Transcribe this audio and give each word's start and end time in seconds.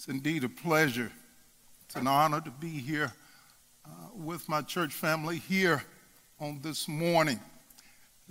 It's 0.00 0.08
indeed 0.08 0.44
a 0.44 0.48
pleasure. 0.48 1.12
It's 1.84 1.94
an 1.94 2.06
honor 2.06 2.40
to 2.40 2.50
be 2.50 2.70
here 2.70 3.12
uh, 3.84 3.88
with 4.14 4.48
my 4.48 4.62
church 4.62 4.94
family 4.94 5.36
here 5.36 5.84
on 6.40 6.58
this 6.62 6.88
morning. 6.88 7.38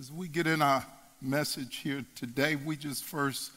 As 0.00 0.10
we 0.10 0.26
get 0.26 0.48
in 0.48 0.62
our 0.62 0.84
message 1.22 1.76
here 1.76 2.04
today, 2.16 2.56
we 2.56 2.76
just 2.76 3.04
first 3.04 3.52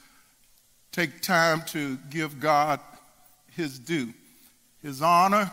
take 0.92 1.22
time 1.22 1.64
to 1.70 1.98
give 2.12 2.40
God 2.40 2.80
his 3.50 3.80
due, 3.80 4.14
his 4.84 5.02
honor, 5.02 5.52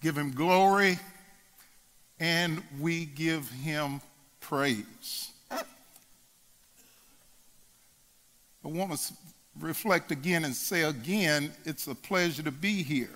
give 0.00 0.16
him 0.16 0.30
glory, 0.30 1.00
and 2.20 2.62
we 2.80 3.06
give 3.06 3.50
him 3.50 4.00
praise. 4.38 5.32
I 5.50 5.64
want 8.62 8.92
to 8.92 9.14
reflect 9.60 10.10
again 10.10 10.44
and 10.44 10.54
say 10.54 10.82
again, 10.82 11.52
it's 11.64 11.86
a 11.86 11.94
pleasure 11.94 12.42
to 12.42 12.50
be 12.50 12.82
here 12.82 13.10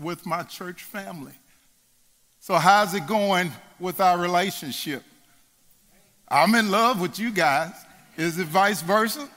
with 0.00 0.26
my 0.26 0.42
church 0.42 0.82
family. 0.82 1.32
So, 2.40 2.54
how's 2.54 2.94
it 2.94 3.06
going 3.06 3.50
with 3.78 4.00
our 4.00 4.18
relationship? 4.18 5.02
I'm 6.28 6.54
in 6.54 6.70
love 6.70 7.00
with 7.00 7.18
you 7.18 7.30
guys. 7.30 7.72
Is 8.16 8.38
it 8.38 8.46
vice 8.46 8.82
versa? 8.82 9.28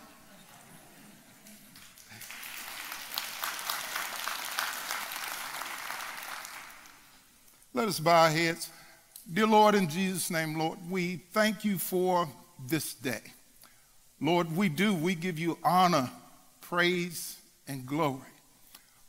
Let 7.74 7.88
us 7.88 8.00
bow 8.00 8.24
our 8.24 8.30
heads. 8.30 8.72
Dear 9.32 9.46
Lord, 9.46 9.76
in 9.76 9.88
Jesus' 9.88 10.32
name, 10.32 10.58
Lord, 10.58 10.80
we 10.90 11.18
thank 11.32 11.64
you 11.64 11.78
for 11.78 12.28
this 12.68 12.94
day. 12.96 13.22
Lord, 14.20 14.56
we 14.56 14.70
do. 14.70 14.94
We 14.94 15.16
give 15.16 15.38
you 15.38 15.58
honor, 15.64 16.10
praise, 16.62 17.38
and 17.68 17.86
glory. 17.86 18.22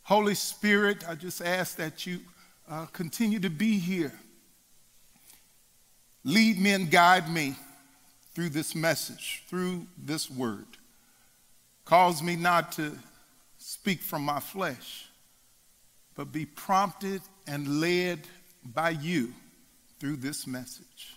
Holy 0.03 0.35
Spirit, 0.35 1.09
I 1.09 1.15
just 1.15 1.43
ask 1.43 1.77
that 1.77 2.07
you 2.07 2.21
uh, 2.69 2.87
continue 2.87 3.41
to 3.41 3.51
be 3.51 3.79
here. 3.79 4.13
Lead 6.25 6.61
me 6.61 6.73
and 6.73 6.91
guide 6.91 7.31
me 7.31 7.55
through 8.35 8.51
this 8.51 8.75
message, 8.75 9.43
through 9.49 9.87
this 9.97 10.31
word. 10.31 10.67
Cause 11.85 12.23
me 12.23 12.37
not 12.37 12.73
to 12.73 12.93
speak 13.57 14.03
from 14.03 14.23
my 14.23 14.41
flesh, 14.41 15.09
but 16.15 16.33
be 16.33 16.45
prompted 16.45 17.23
and 17.47 17.81
led 17.81 18.21
by 18.63 18.91
you 18.91 19.33
through 19.99 20.17
this 20.17 20.47
message. 20.47 21.17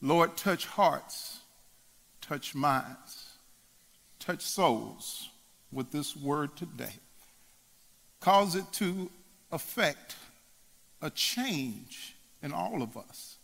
Lord, 0.00 0.36
touch 0.36 0.66
hearts 0.66 1.40
touch 2.28 2.54
minds, 2.54 3.32
touch 4.18 4.42
souls 4.42 5.30
with 5.72 5.90
this 5.90 6.14
word 6.14 6.54
today. 6.56 6.92
Cause 8.20 8.54
it 8.54 8.70
to 8.72 9.10
affect 9.50 10.16
a 11.00 11.08
change 11.08 12.16
in 12.42 12.52
all 12.52 12.82
of 12.82 12.98
us. 12.98 13.38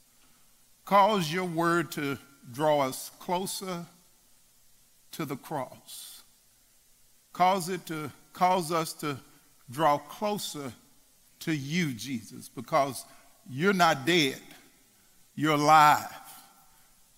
Cause 0.84 1.32
your 1.32 1.46
word 1.46 1.92
to 1.92 2.18
draw 2.52 2.80
us 2.80 3.10
closer 3.20 3.86
to 5.12 5.24
the 5.24 5.36
cross. 5.36 6.22
Cause 7.32 7.70
it 7.70 7.86
to 7.86 8.12
cause 8.34 8.70
us 8.70 8.92
to 8.94 9.16
draw 9.70 9.96
closer 9.96 10.72
to 11.40 11.54
you, 11.54 11.94
Jesus, 11.94 12.50
because 12.50 13.06
you're 13.48 13.72
not 13.72 14.04
dead. 14.04 14.40
You're 15.34 15.54
alive 15.54 16.23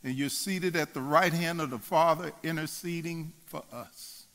and 0.06 0.14
you're 0.14 0.28
seated 0.28 0.76
at 0.76 0.94
the 0.94 1.00
right 1.00 1.32
hand 1.32 1.60
of 1.60 1.70
the 1.70 1.80
Father, 1.80 2.30
interceding 2.44 3.32
for 3.46 3.64
us. 3.72 4.26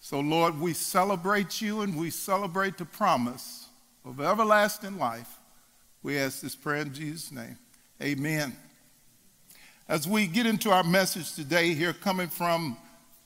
So, 0.00 0.20
Lord, 0.20 0.60
we 0.60 0.74
celebrate 0.74 1.62
you 1.62 1.80
and 1.80 1.96
we 1.96 2.10
celebrate 2.10 2.76
the 2.76 2.84
promise 2.84 3.68
of 4.04 4.20
everlasting 4.20 4.98
life. 4.98 5.38
We 6.02 6.18
ask 6.18 6.42
this 6.42 6.54
prayer 6.54 6.82
in 6.82 6.92
Jesus' 6.92 7.32
name. 7.32 7.56
Amen. 8.02 8.54
As 9.88 10.06
we 10.06 10.26
get 10.26 10.44
into 10.44 10.70
our 10.70 10.84
message 10.84 11.32
today, 11.32 11.72
here 11.72 11.94
coming 11.94 12.28
from 12.28 12.76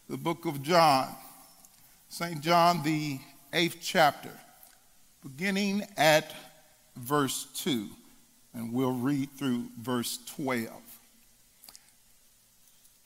the 0.09 0.17
book 0.17 0.47
of 0.47 0.63
John, 0.63 1.09
St. 2.11 2.41
John, 2.43 2.85
the 2.85 3.19
eighth 3.53 3.79
chapter, 3.83 4.31
beginning 5.21 5.83
at 5.97 6.33
verse 6.97 7.49
2, 7.57 7.89
and 8.55 8.73
we'll 8.73 8.93
read 8.93 9.31
through 9.33 9.65
verse 9.81 10.21
12. 10.37 10.71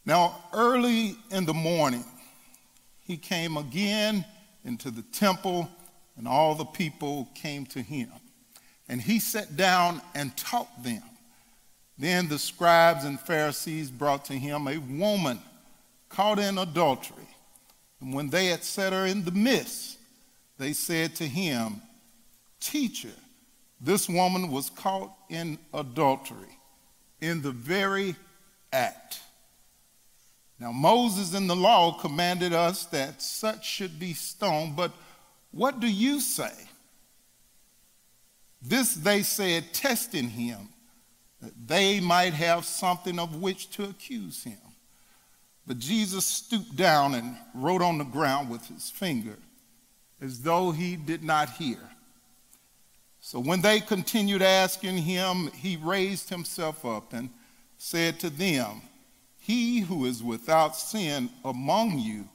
Now, 0.08 0.42
early 0.54 1.16
in 1.30 1.44
the 1.44 1.52
morning, 1.52 2.02
he 3.06 3.18
came 3.18 3.58
again 3.58 4.24
into 4.64 4.90
the 4.90 5.02
temple, 5.02 5.68
and 6.16 6.26
all 6.26 6.54
the 6.54 6.64
people 6.64 7.28
came 7.34 7.66
to 7.66 7.82
him. 7.82 8.08
And 8.88 9.02
he 9.02 9.20
sat 9.20 9.54
down 9.54 10.00
and 10.14 10.34
taught 10.34 10.82
them. 10.82 11.02
Then 11.98 12.26
the 12.26 12.38
scribes 12.38 13.04
and 13.04 13.20
Pharisees 13.20 13.90
brought 13.90 14.24
to 14.26 14.32
him 14.32 14.66
a 14.66 14.78
woman 14.78 15.40
caught 16.08 16.38
in 16.38 16.56
adultery. 16.56 17.28
And 18.00 18.14
when 18.14 18.30
they 18.30 18.46
had 18.46 18.64
set 18.64 18.94
her 18.94 19.04
in 19.04 19.26
the 19.26 19.30
midst, 19.30 19.98
they 20.56 20.72
said 20.72 21.16
to 21.16 21.24
him, 21.24 21.82
Teacher, 22.60 23.12
this 23.78 24.08
woman 24.08 24.50
was 24.50 24.70
caught 24.70 25.12
in 25.28 25.58
adultery 25.74 26.56
in 27.20 27.42
the 27.42 27.52
very 27.52 28.16
act. 28.72 29.20
Now, 30.60 30.72
Moses 30.72 31.34
in 31.34 31.46
the 31.46 31.54
law 31.54 31.92
commanded 31.92 32.52
us 32.52 32.84
that 32.86 33.22
such 33.22 33.64
should 33.64 33.98
be 33.98 34.12
stoned, 34.12 34.74
but 34.74 34.92
what 35.52 35.78
do 35.80 35.86
you 35.86 36.20
say? 36.20 36.52
This 38.60 38.94
they 38.94 39.22
said, 39.22 39.72
testing 39.72 40.28
him, 40.28 40.68
that 41.40 41.52
they 41.66 42.00
might 42.00 42.34
have 42.34 42.64
something 42.64 43.18
of 43.20 43.40
which 43.40 43.70
to 43.70 43.84
accuse 43.84 44.42
him. 44.42 44.58
But 45.64 45.78
Jesus 45.78 46.24
stooped 46.24 46.74
down 46.74 47.14
and 47.14 47.36
wrote 47.54 47.82
on 47.82 47.98
the 47.98 48.04
ground 48.04 48.50
with 48.50 48.66
his 48.66 48.90
finger, 48.90 49.36
as 50.20 50.40
though 50.40 50.72
he 50.72 50.96
did 50.96 51.22
not 51.22 51.50
hear. 51.50 51.78
So 53.20 53.38
when 53.38 53.60
they 53.60 53.78
continued 53.78 54.42
asking 54.42 54.98
him, 54.98 55.50
he 55.52 55.76
raised 55.76 56.30
himself 56.30 56.84
up 56.84 57.12
and 57.12 57.30
said 57.76 58.18
to 58.20 58.30
them, 58.30 58.82
he 59.48 59.80
who 59.80 60.04
is 60.04 60.22
without 60.22 60.76
sin 60.76 61.30
among 61.42 61.98
you, 61.98 62.28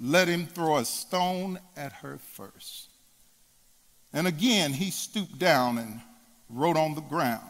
let 0.00 0.28
him 0.28 0.46
throw 0.46 0.78
a 0.78 0.84
stone 0.86 1.60
at 1.76 1.92
her 1.92 2.16
first. 2.16 2.88
And 4.14 4.26
again 4.26 4.72
he 4.72 4.90
stooped 4.90 5.38
down 5.38 5.76
and 5.76 6.00
wrote 6.48 6.78
on 6.78 6.94
the 6.94 7.02
ground. 7.02 7.44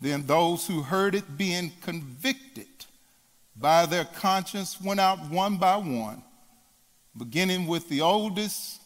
Then 0.00 0.24
those 0.24 0.66
who 0.66 0.80
heard 0.80 1.14
it 1.14 1.36
being 1.36 1.70
convicted 1.82 2.66
by 3.54 3.84
their 3.84 4.06
conscience 4.06 4.80
went 4.80 4.98
out 4.98 5.28
one 5.28 5.58
by 5.58 5.76
one, 5.76 6.22
beginning 7.14 7.66
with 7.66 7.90
the 7.90 8.00
oldest 8.00 8.80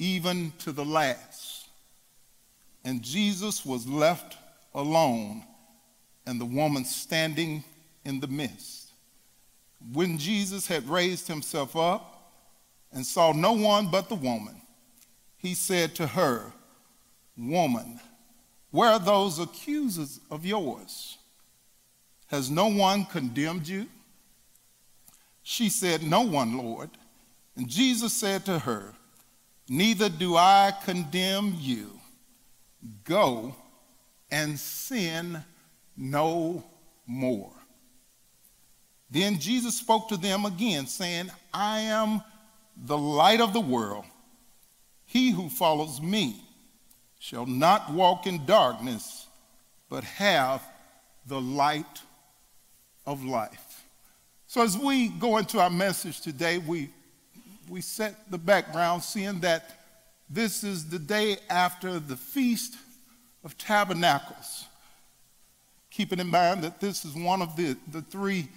even 0.00 0.52
to 0.58 0.72
the 0.72 0.84
last. 0.84 1.68
And 2.84 3.02
Jesus 3.02 3.64
was 3.64 3.86
left 3.86 4.36
alone, 4.74 5.44
and 6.26 6.40
the 6.40 6.44
woman 6.44 6.84
standing 6.84 7.62
in 8.06 8.20
the 8.20 8.28
midst. 8.28 8.92
When 9.92 10.16
Jesus 10.16 10.68
had 10.68 10.88
raised 10.88 11.26
himself 11.26 11.76
up 11.76 12.32
and 12.92 13.04
saw 13.04 13.32
no 13.32 13.52
one 13.52 13.90
but 13.90 14.08
the 14.08 14.14
woman, 14.14 14.62
he 15.36 15.54
said 15.54 15.94
to 15.96 16.06
her, 16.06 16.52
Woman, 17.36 18.00
where 18.70 18.90
are 18.90 19.00
those 19.00 19.38
accusers 19.38 20.20
of 20.30 20.46
yours? 20.46 21.18
Has 22.28 22.48
no 22.48 22.68
one 22.68 23.04
condemned 23.04 23.68
you? 23.68 23.86
She 25.42 25.68
said, 25.68 26.02
No 26.02 26.22
one, 26.22 26.56
Lord. 26.56 26.90
And 27.56 27.68
Jesus 27.68 28.12
said 28.12 28.44
to 28.46 28.60
her, 28.60 28.94
Neither 29.68 30.08
do 30.08 30.36
I 30.36 30.72
condemn 30.84 31.56
you. 31.58 31.90
Go 33.04 33.54
and 34.30 34.58
sin 34.58 35.42
no 35.96 36.64
more. 37.06 37.55
Then 39.10 39.38
Jesus 39.38 39.78
spoke 39.78 40.08
to 40.08 40.16
them 40.16 40.44
again, 40.44 40.86
saying, 40.86 41.30
I 41.52 41.80
am 41.80 42.22
the 42.76 42.98
light 42.98 43.40
of 43.40 43.52
the 43.52 43.60
world. 43.60 44.04
He 45.04 45.30
who 45.30 45.48
follows 45.48 46.00
me 46.00 46.42
shall 47.18 47.46
not 47.46 47.92
walk 47.92 48.26
in 48.26 48.44
darkness, 48.44 49.26
but 49.88 50.04
have 50.04 50.62
the 51.26 51.40
light 51.40 52.02
of 53.06 53.24
life. 53.24 53.84
So, 54.48 54.62
as 54.62 54.76
we 54.76 55.08
go 55.08 55.38
into 55.38 55.60
our 55.60 55.70
message 55.70 56.20
today, 56.20 56.58
we, 56.58 56.90
we 57.68 57.80
set 57.80 58.30
the 58.30 58.38
background 58.38 59.02
seeing 59.02 59.40
that 59.40 59.80
this 60.28 60.64
is 60.64 60.88
the 60.88 60.98
day 60.98 61.38
after 61.48 61.98
the 62.00 62.16
Feast 62.16 62.76
of 63.44 63.56
Tabernacles. 63.56 64.66
Keeping 65.90 66.18
in 66.18 66.28
mind 66.28 66.62
that 66.62 66.80
this 66.80 67.04
is 67.04 67.14
one 67.14 67.42
of 67.42 67.56
the, 67.56 67.76
the 67.90 68.02
three 68.02 68.48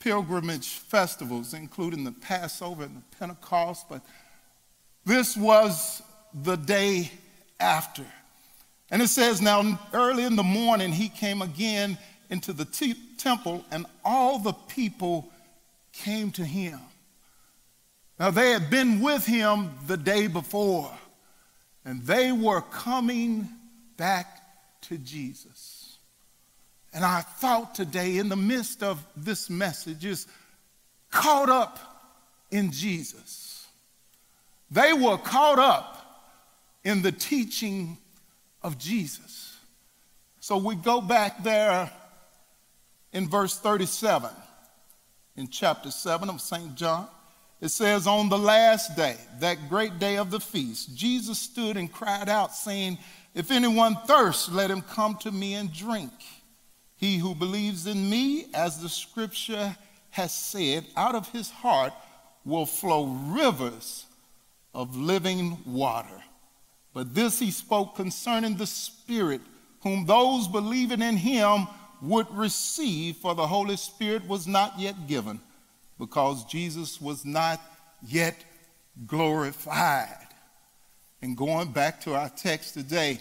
pilgrimage 0.00 0.68
festivals, 0.68 1.54
including 1.54 2.04
the 2.04 2.12
Passover 2.12 2.84
and 2.84 2.96
the 2.96 3.16
Pentecost, 3.18 3.86
but 3.88 4.02
this 5.04 5.36
was 5.36 6.02
the 6.34 6.56
day 6.56 7.10
after. 7.58 8.04
And 8.90 9.02
it 9.02 9.08
says, 9.08 9.40
Now 9.40 9.78
early 9.92 10.24
in 10.24 10.36
the 10.36 10.42
morning, 10.42 10.92
he 10.92 11.08
came 11.08 11.42
again 11.42 11.98
into 12.30 12.52
the 12.52 12.66
temple, 13.16 13.64
and 13.70 13.86
all 14.04 14.38
the 14.38 14.52
people 14.52 15.30
came 15.92 16.30
to 16.32 16.44
him. 16.44 16.78
Now 18.18 18.30
they 18.30 18.50
had 18.50 18.70
been 18.70 19.00
with 19.00 19.24
him 19.24 19.70
the 19.86 19.96
day 19.96 20.26
before, 20.26 20.90
and 21.84 22.02
they 22.02 22.32
were 22.32 22.60
coming 22.60 23.48
back 23.96 24.26
to 24.82 24.98
Jesus. 24.98 25.77
And 26.92 27.04
our 27.04 27.22
thought 27.22 27.74
today, 27.74 28.18
in 28.18 28.28
the 28.28 28.36
midst 28.36 28.82
of 28.82 29.04
this 29.16 29.50
message, 29.50 30.04
is 30.04 30.26
caught 31.10 31.48
up 31.48 31.78
in 32.50 32.72
Jesus. 32.72 33.66
They 34.70 34.92
were 34.92 35.18
caught 35.18 35.58
up 35.58 35.98
in 36.84 37.02
the 37.02 37.12
teaching 37.12 37.98
of 38.62 38.78
Jesus. 38.78 39.56
So 40.40 40.56
we 40.56 40.74
go 40.76 41.00
back 41.00 41.42
there 41.42 41.90
in 43.12 43.28
verse 43.28 43.58
37 43.58 44.30
in 45.36 45.48
chapter 45.48 45.90
7 45.90 46.28
of 46.28 46.40
St. 46.40 46.74
John. 46.74 47.06
It 47.60 47.68
says, 47.68 48.06
On 48.06 48.28
the 48.28 48.38
last 48.38 48.96
day, 48.96 49.16
that 49.40 49.68
great 49.68 49.98
day 49.98 50.16
of 50.16 50.30
the 50.30 50.40
feast, 50.40 50.94
Jesus 50.94 51.38
stood 51.38 51.76
and 51.76 51.92
cried 51.92 52.28
out, 52.28 52.54
saying, 52.54 52.98
If 53.34 53.50
anyone 53.50 53.96
thirsts, 54.06 54.48
let 54.48 54.70
him 54.70 54.82
come 54.82 55.16
to 55.16 55.32
me 55.32 55.54
and 55.54 55.72
drink. 55.72 56.12
He 56.98 57.16
who 57.16 57.34
believes 57.34 57.86
in 57.86 58.10
me, 58.10 58.46
as 58.52 58.82
the 58.82 58.88
scripture 58.88 59.76
has 60.10 60.32
said, 60.34 60.84
out 60.96 61.14
of 61.14 61.28
his 61.30 61.48
heart 61.48 61.92
will 62.44 62.66
flow 62.66 63.06
rivers 63.06 64.04
of 64.74 64.96
living 64.96 65.58
water. 65.64 66.22
But 66.92 67.14
this 67.14 67.38
he 67.38 67.52
spoke 67.52 67.94
concerning 67.94 68.56
the 68.56 68.66
Spirit, 68.66 69.40
whom 69.82 70.06
those 70.06 70.48
believing 70.48 71.00
in 71.00 71.16
him 71.16 71.68
would 72.02 72.26
receive, 72.34 73.16
for 73.16 73.34
the 73.34 73.46
Holy 73.46 73.76
Spirit 73.76 74.26
was 74.26 74.48
not 74.48 74.78
yet 74.78 75.06
given, 75.06 75.40
because 75.98 76.44
Jesus 76.44 77.00
was 77.00 77.24
not 77.24 77.60
yet 78.04 78.44
glorified. 79.06 80.26
And 81.22 81.36
going 81.36 81.70
back 81.70 82.00
to 82.02 82.14
our 82.14 82.28
text 82.28 82.74
today, 82.74 83.20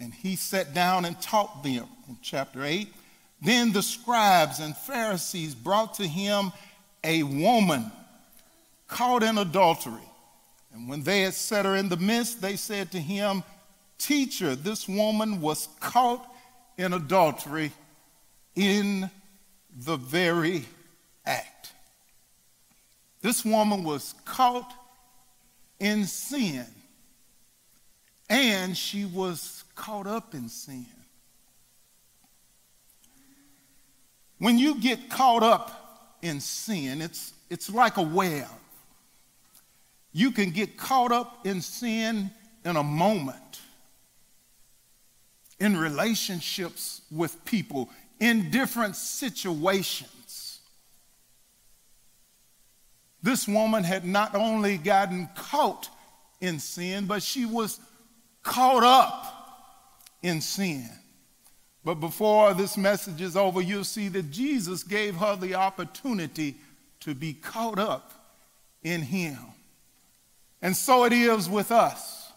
and 0.00 0.12
he 0.12 0.34
sat 0.34 0.74
down 0.74 1.04
and 1.04 1.20
taught 1.20 1.62
them 1.62 1.86
in 2.08 2.16
chapter 2.22 2.64
8. 2.64 2.88
Then 3.42 3.72
the 3.72 3.82
scribes 3.82 4.58
and 4.58 4.76
Pharisees 4.76 5.54
brought 5.54 5.94
to 5.94 6.06
him 6.06 6.52
a 7.04 7.22
woman 7.22 7.90
caught 8.88 9.22
in 9.22 9.38
adultery. 9.38 9.94
And 10.72 10.88
when 10.88 11.02
they 11.02 11.22
had 11.22 11.34
set 11.34 11.64
her 11.64 11.76
in 11.76 11.88
the 11.88 11.96
midst, 11.96 12.40
they 12.40 12.56
said 12.56 12.90
to 12.92 12.98
him, 12.98 13.42
Teacher, 13.98 14.56
this 14.56 14.88
woman 14.88 15.40
was 15.40 15.68
caught 15.78 16.26
in 16.78 16.92
adultery 16.92 17.72
in 18.54 19.10
the 19.84 19.96
very 19.96 20.64
act. 21.26 21.72
This 23.20 23.44
woman 23.44 23.84
was 23.84 24.14
caught 24.24 24.72
in 25.78 26.06
sin, 26.06 26.66
and 28.30 28.76
she 28.76 29.04
was 29.04 29.64
caught 29.74 30.06
up 30.06 30.34
in 30.34 30.48
sin. 30.48 30.86
When 34.38 34.56
you 34.56 34.80
get 34.80 35.10
caught 35.10 35.42
up 35.42 36.16
in 36.22 36.40
sin, 36.40 37.02
it's, 37.02 37.34
it's 37.50 37.68
like 37.68 37.96
a 37.96 38.02
web. 38.02 38.46
You 40.12 40.30
can 40.30 40.50
get 40.50 40.78
caught 40.78 41.12
up 41.12 41.44
in 41.44 41.60
sin 41.60 42.30
in 42.64 42.76
a 42.76 42.82
moment, 42.82 43.60
in 45.58 45.76
relationships 45.76 47.02
with 47.10 47.44
people, 47.44 47.90
in 48.20 48.50
different 48.50 48.96
situations. 48.96 50.60
This 53.22 53.46
woman 53.46 53.84
had 53.84 54.04
not 54.04 54.34
only 54.34 54.78
gotten 54.78 55.28
caught 55.34 55.90
in 56.40 56.58
sin, 56.58 57.06
but 57.06 57.22
she 57.22 57.44
was 57.44 57.78
caught 58.42 58.82
up 58.82 59.30
in 60.22 60.40
sin. 60.40 60.88
But 61.84 61.94
before 61.94 62.52
this 62.54 62.76
message 62.76 63.20
is 63.22 63.36
over, 63.36 63.60
you'll 63.60 63.84
see 63.84 64.08
that 64.08 64.30
Jesus 64.30 64.82
gave 64.82 65.16
her 65.16 65.36
the 65.36 65.54
opportunity 65.54 66.56
to 67.00 67.14
be 67.14 67.32
caught 67.32 67.78
up 67.78 68.12
in 68.82 69.00
Him. 69.02 69.38
And 70.60 70.76
so 70.76 71.04
it 71.04 71.12
is 71.12 71.48
with 71.48 71.72
us. 71.72 72.32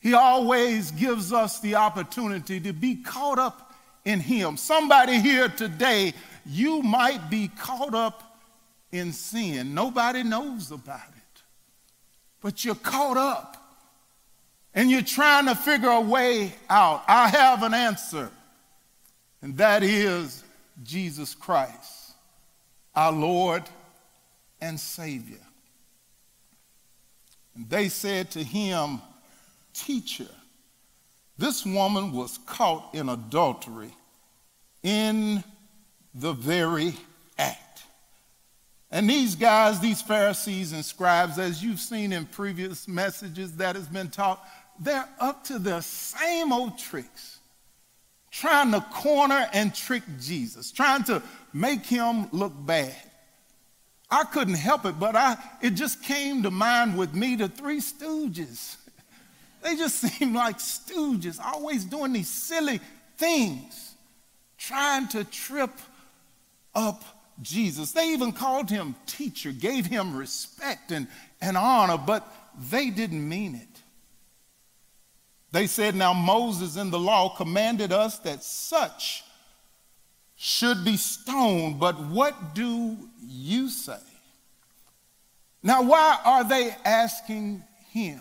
He 0.00 0.14
always 0.14 0.90
gives 0.90 1.32
us 1.32 1.60
the 1.60 1.76
opportunity 1.76 2.60
to 2.60 2.72
be 2.72 2.96
caught 2.96 3.38
up 3.38 3.74
in 4.04 4.20
Him. 4.20 4.56
Somebody 4.56 5.18
here 5.18 5.48
today, 5.48 6.12
you 6.44 6.82
might 6.82 7.30
be 7.30 7.48
caught 7.48 7.94
up 7.94 8.22
in 8.92 9.12
sin. 9.12 9.74
Nobody 9.74 10.22
knows 10.22 10.70
about 10.70 11.08
it, 11.16 11.42
but 12.40 12.64
you're 12.64 12.74
caught 12.74 13.16
up 13.16 13.67
and 14.74 14.90
you're 14.90 15.02
trying 15.02 15.46
to 15.46 15.54
figure 15.54 15.88
a 15.88 16.00
way 16.00 16.52
out. 16.68 17.02
I 17.08 17.28
have 17.28 17.62
an 17.62 17.74
answer, 17.74 18.30
and 19.42 19.56
that 19.56 19.82
is 19.82 20.44
Jesus 20.82 21.34
Christ, 21.34 22.12
our 22.94 23.12
Lord 23.12 23.64
and 24.60 24.78
Savior. 24.78 25.36
And 27.54 27.68
they 27.68 27.88
said 27.88 28.30
to 28.32 28.42
him, 28.42 29.00
Teacher, 29.74 30.28
this 31.36 31.64
woman 31.64 32.12
was 32.12 32.38
caught 32.46 32.94
in 32.94 33.08
adultery 33.08 33.92
in 34.82 35.42
the 36.14 36.32
very 36.32 36.94
act. 37.38 37.67
And 38.90 39.08
these 39.08 39.34
guys, 39.34 39.80
these 39.80 40.00
Pharisees 40.00 40.72
and 40.72 40.84
scribes, 40.84 41.38
as 41.38 41.62
you've 41.62 41.80
seen 41.80 42.12
in 42.12 42.24
previous 42.24 42.88
messages 42.88 43.56
that 43.56 43.76
has 43.76 43.86
been 43.86 44.08
taught, 44.08 44.42
they're 44.80 45.08
up 45.20 45.44
to 45.44 45.58
the 45.58 45.80
same 45.82 46.52
old 46.52 46.78
tricks, 46.78 47.38
trying 48.30 48.72
to 48.72 48.80
corner 48.80 49.48
and 49.52 49.74
trick 49.74 50.02
Jesus, 50.20 50.70
trying 50.70 51.04
to 51.04 51.22
make 51.52 51.84
him 51.84 52.28
look 52.32 52.52
bad. 52.64 52.94
I 54.10 54.24
couldn't 54.24 54.54
help 54.54 54.86
it, 54.86 54.98
but 54.98 55.14
I, 55.14 55.36
it 55.60 55.70
just 55.70 56.02
came 56.02 56.42
to 56.44 56.50
mind 56.50 56.96
with 56.96 57.14
me 57.14 57.36
the 57.36 57.48
three 57.48 57.80
stooges. 57.80 58.76
They 59.60 59.74
just 59.74 59.96
seem 60.00 60.34
like 60.34 60.58
stooges, 60.58 61.40
always 61.44 61.84
doing 61.84 62.12
these 62.12 62.28
silly 62.28 62.78
things, 63.16 63.96
trying 64.56 65.08
to 65.08 65.24
trip 65.24 65.72
up 66.76 67.02
Jesus. 67.42 67.92
They 67.92 68.12
even 68.12 68.32
called 68.32 68.70
him 68.70 68.94
teacher, 69.06 69.52
gave 69.52 69.86
him 69.86 70.16
respect 70.16 70.92
and, 70.92 71.06
and 71.40 71.56
honor, 71.56 71.98
but 71.98 72.26
they 72.70 72.90
didn't 72.90 73.26
mean 73.26 73.54
it. 73.54 73.82
They 75.52 75.66
said, 75.66 75.94
Now 75.94 76.12
Moses 76.12 76.76
in 76.76 76.90
the 76.90 76.98
law 76.98 77.34
commanded 77.36 77.92
us 77.92 78.18
that 78.20 78.42
such 78.42 79.24
should 80.36 80.84
be 80.84 80.96
stoned, 80.96 81.80
but 81.80 81.98
what 82.00 82.54
do 82.54 82.96
you 83.20 83.68
say? 83.68 83.98
Now, 85.62 85.82
why 85.82 86.18
are 86.24 86.44
they 86.44 86.74
asking 86.84 87.64
him? 87.90 88.20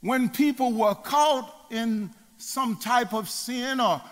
When 0.00 0.28
people 0.28 0.72
were 0.72 0.96
caught 0.96 1.48
in 1.70 2.10
some 2.38 2.76
type 2.76 3.14
of 3.14 3.28
sin 3.28 3.78
or, 3.78 4.02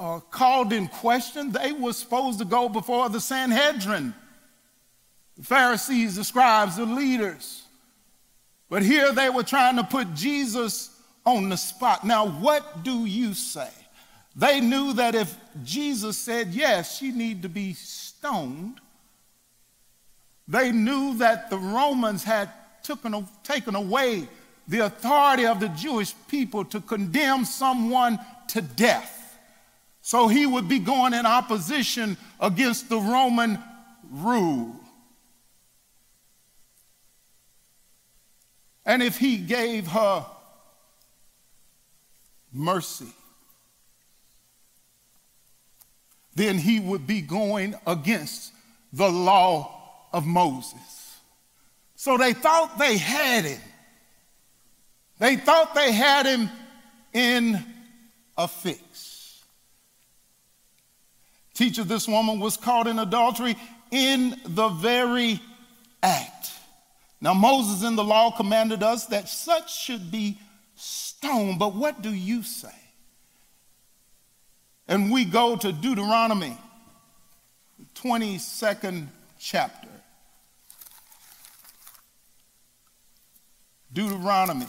or 0.00 0.22
called 0.22 0.72
in 0.72 0.88
question, 0.88 1.52
they 1.52 1.72
were 1.72 1.92
supposed 1.92 2.38
to 2.38 2.46
go 2.46 2.70
before 2.70 3.10
the 3.10 3.20
Sanhedrin, 3.20 4.14
the 5.36 5.44
Pharisees, 5.44 6.16
the 6.16 6.24
scribes, 6.24 6.76
the 6.76 6.86
leaders. 6.86 7.64
But 8.70 8.82
here 8.82 9.12
they 9.12 9.28
were 9.28 9.42
trying 9.42 9.76
to 9.76 9.84
put 9.84 10.14
Jesus 10.14 10.90
on 11.26 11.50
the 11.50 11.56
spot. 11.56 12.04
Now, 12.04 12.28
what 12.28 12.82
do 12.82 13.04
you 13.04 13.34
say? 13.34 13.68
They 14.34 14.60
knew 14.60 14.94
that 14.94 15.14
if 15.14 15.36
Jesus 15.64 16.16
said, 16.16 16.48
yes, 16.48 16.96
she 16.96 17.10
need 17.10 17.42
to 17.42 17.48
be 17.50 17.74
stoned, 17.74 18.80
they 20.48 20.72
knew 20.72 21.18
that 21.18 21.50
the 21.50 21.58
Romans 21.58 22.24
had 22.24 22.48
taken, 22.82 23.28
taken 23.44 23.74
away 23.74 24.26
the 24.66 24.86
authority 24.86 25.44
of 25.44 25.60
the 25.60 25.68
Jewish 25.68 26.14
people 26.28 26.64
to 26.66 26.80
condemn 26.80 27.44
someone 27.44 28.18
to 28.48 28.62
death. 28.62 29.18
So 30.10 30.26
he 30.26 30.44
would 30.44 30.66
be 30.66 30.80
going 30.80 31.14
in 31.14 31.24
opposition 31.24 32.16
against 32.40 32.88
the 32.88 32.98
Roman 32.98 33.62
rule. 34.10 34.74
And 38.84 39.04
if 39.04 39.18
he 39.18 39.36
gave 39.36 39.86
her 39.86 40.26
mercy, 42.52 43.12
then 46.34 46.58
he 46.58 46.80
would 46.80 47.06
be 47.06 47.20
going 47.20 47.76
against 47.86 48.52
the 48.92 49.08
law 49.08 50.08
of 50.12 50.26
Moses. 50.26 51.20
So 51.94 52.18
they 52.18 52.32
thought 52.32 52.80
they 52.80 52.96
had 52.96 53.44
him. 53.44 53.60
They 55.20 55.36
thought 55.36 55.76
they 55.76 55.92
had 55.92 56.26
him 56.26 56.50
in 57.12 57.64
a 58.36 58.48
fix. 58.48 58.89
Teacher, 61.60 61.84
this 61.84 62.08
woman 62.08 62.40
was 62.40 62.56
caught 62.56 62.86
in 62.86 62.98
adultery 62.98 63.54
in 63.90 64.34
the 64.46 64.70
very 64.70 65.38
act. 66.02 66.52
Now, 67.20 67.34
Moses 67.34 67.86
in 67.86 67.96
the 67.96 68.02
law 68.02 68.30
commanded 68.34 68.82
us 68.82 69.04
that 69.08 69.28
such 69.28 69.78
should 69.78 70.10
be 70.10 70.38
stoned, 70.74 71.58
but 71.58 71.74
what 71.74 72.00
do 72.00 72.14
you 72.14 72.42
say? 72.42 72.72
And 74.88 75.12
we 75.12 75.26
go 75.26 75.54
to 75.54 75.70
Deuteronomy, 75.70 76.56
22nd 77.94 79.08
chapter. 79.38 79.90
Deuteronomy 83.92 84.64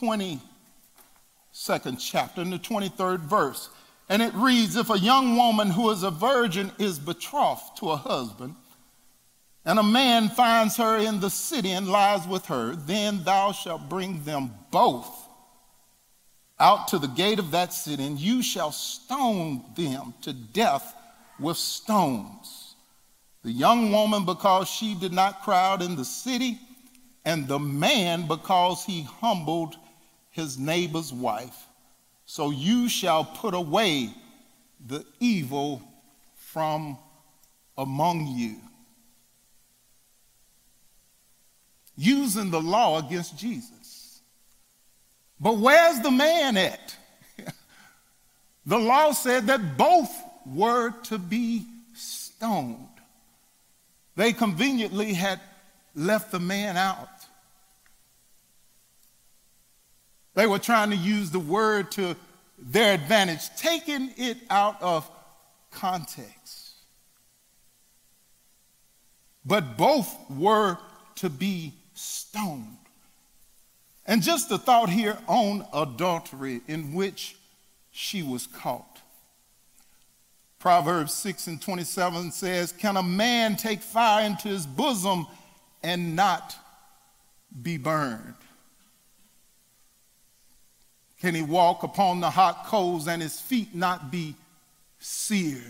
22nd 0.00 0.47
chapter, 1.98 2.42
in 2.42 2.50
the 2.50 2.58
23rd 2.58 3.20
verse. 3.20 3.70
And 4.08 4.22
it 4.22 4.32
reads 4.34 4.76
If 4.76 4.90
a 4.90 4.98
young 4.98 5.36
woman 5.36 5.70
who 5.70 5.90
is 5.90 6.02
a 6.02 6.10
virgin 6.10 6.72
is 6.78 6.98
betrothed 6.98 7.76
to 7.78 7.90
a 7.90 7.96
husband, 7.96 8.54
and 9.64 9.78
a 9.78 9.82
man 9.82 10.28
finds 10.28 10.76
her 10.76 10.96
in 10.96 11.20
the 11.20 11.30
city 11.30 11.72
and 11.72 11.88
lies 11.88 12.26
with 12.26 12.46
her, 12.46 12.74
then 12.74 13.22
thou 13.24 13.52
shalt 13.52 13.88
bring 13.88 14.24
them 14.24 14.52
both 14.70 15.28
out 16.60 16.88
to 16.88 16.98
the 16.98 17.08
gate 17.08 17.38
of 17.38 17.50
that 17.52 17.72
city, 17.72 18.04
and 18.04 18.18
you 18.18 18.42
shall 18.42 18.72
stone 18.72 19.62
them 19.76 20.14
to 20.22 20.32
death 20.32 20.94
with 21.38 21.56
stones. 21.56 22.74
The 23.44 23.52
young 23.52 23.92
woman, 23.92 24.24
because 24.24 24.68
she 24.68 24.94
did 24.94 25.12
not 25.12 25.42
crowd 25.42 25.82
in 25.82 25.96
the 25.96 26.04
city, 26.04 26.58
and 27.24 27.46
the 27.46 27.58
man, 27.58 28.26
because 28.26 28.84
he 28.84 29.02
humbled 29.02 29.76
his 30.38 30.56
neighbor's 30.56 31.12
wife. 31.12 31.66
So 32.24 32.50
you 32.50 32.88
shall 32.88 33.24
put 33.24 33.54
away 33.54 34.10
the 34.86 35.04
evil 35.20 35.82
from 36.36 36.96
among 37.76 38.28
you. 38.28 38.56
Using 41.96 42.50
the 42.50 42.60
law 42.60 42.98
against 42.98 43.36
Jesus. 43.36 44.20
But 45.40 45.56
where's 45.58 46.00
the 46.00 46.10
man 46.10 46.56
at? 46.56 46.96
the 48.66 48.78
law 48.78 49.12
said 49.12 49.48
that 49.48 49.76
both 49.76 50.14
were 50.46 50.90
to 51.04 51.18
be 51.18 51.66
stoned. 51.94 52.86
They 54.14 54.32
conveniently 54.32 55.12
had 55.12 55.40
left 55.94 56.30
the 56.30 56.40
man 56.40 56.76
out. 56.76 57.17
They 60.38 60.46
were 60.46 60.60
trying 60.60 60.90
to 60.90 60.96
use 60.96 61.32
the 61.32 61.40
word 61.40 61.90
to 61.92 62.14
their 62.60 62.94
advantage, 62.94 63.50
taking 63.56 64.12
it 64.16 64.36
out 64.48 64.80
of 64.80 65.10
context. 65.72 66.74
But 69.44 69.76
both 69.76 70.14
were 70.30 70.78
to 71.16 71.28
be 71.28 71.74
stoned. 71.92 72.76
And 74.06 74.22
just 74.22 74.48
the 74.48 74.58
thought 74.58 74.90
here 74.90 75.18
on 75.26 75.66
adultery 75.74 76.60
in 76.68 76.94
which 76.94 77.34
she 77.90 78.22
was 78.22 78.46
caught. 78.46 79.00
Proverbs 80.60 81.14
6 81.14 81.48
and 81.48 81.60
27 81.60 82.30
says, 82.30 82.70
Can 82.70 82.96
a 82.96 83.02
man 83.02 83.56
take 83.56 83.82
fire 83.82 84.24
into 84.24 84.46
his 84.46 84.66
bosom 84.66 85.26
and 85.82 86.14
not 86.14 86.54
be 87.60 87.76
burned? 87.76 88.36
Can 91.20 91.34
he 91.34 91.42
walk 91.42 91.82
upon 91.82 92.20
the 92.20 92.30
hot 92.30 92.66
coals 92.66 93.08
and 93.08 93.20
his 93.20 93.40
feet 93.40 93.74
not 93.74 94.10
be 94.10 94.36
seared? 94.98 95.62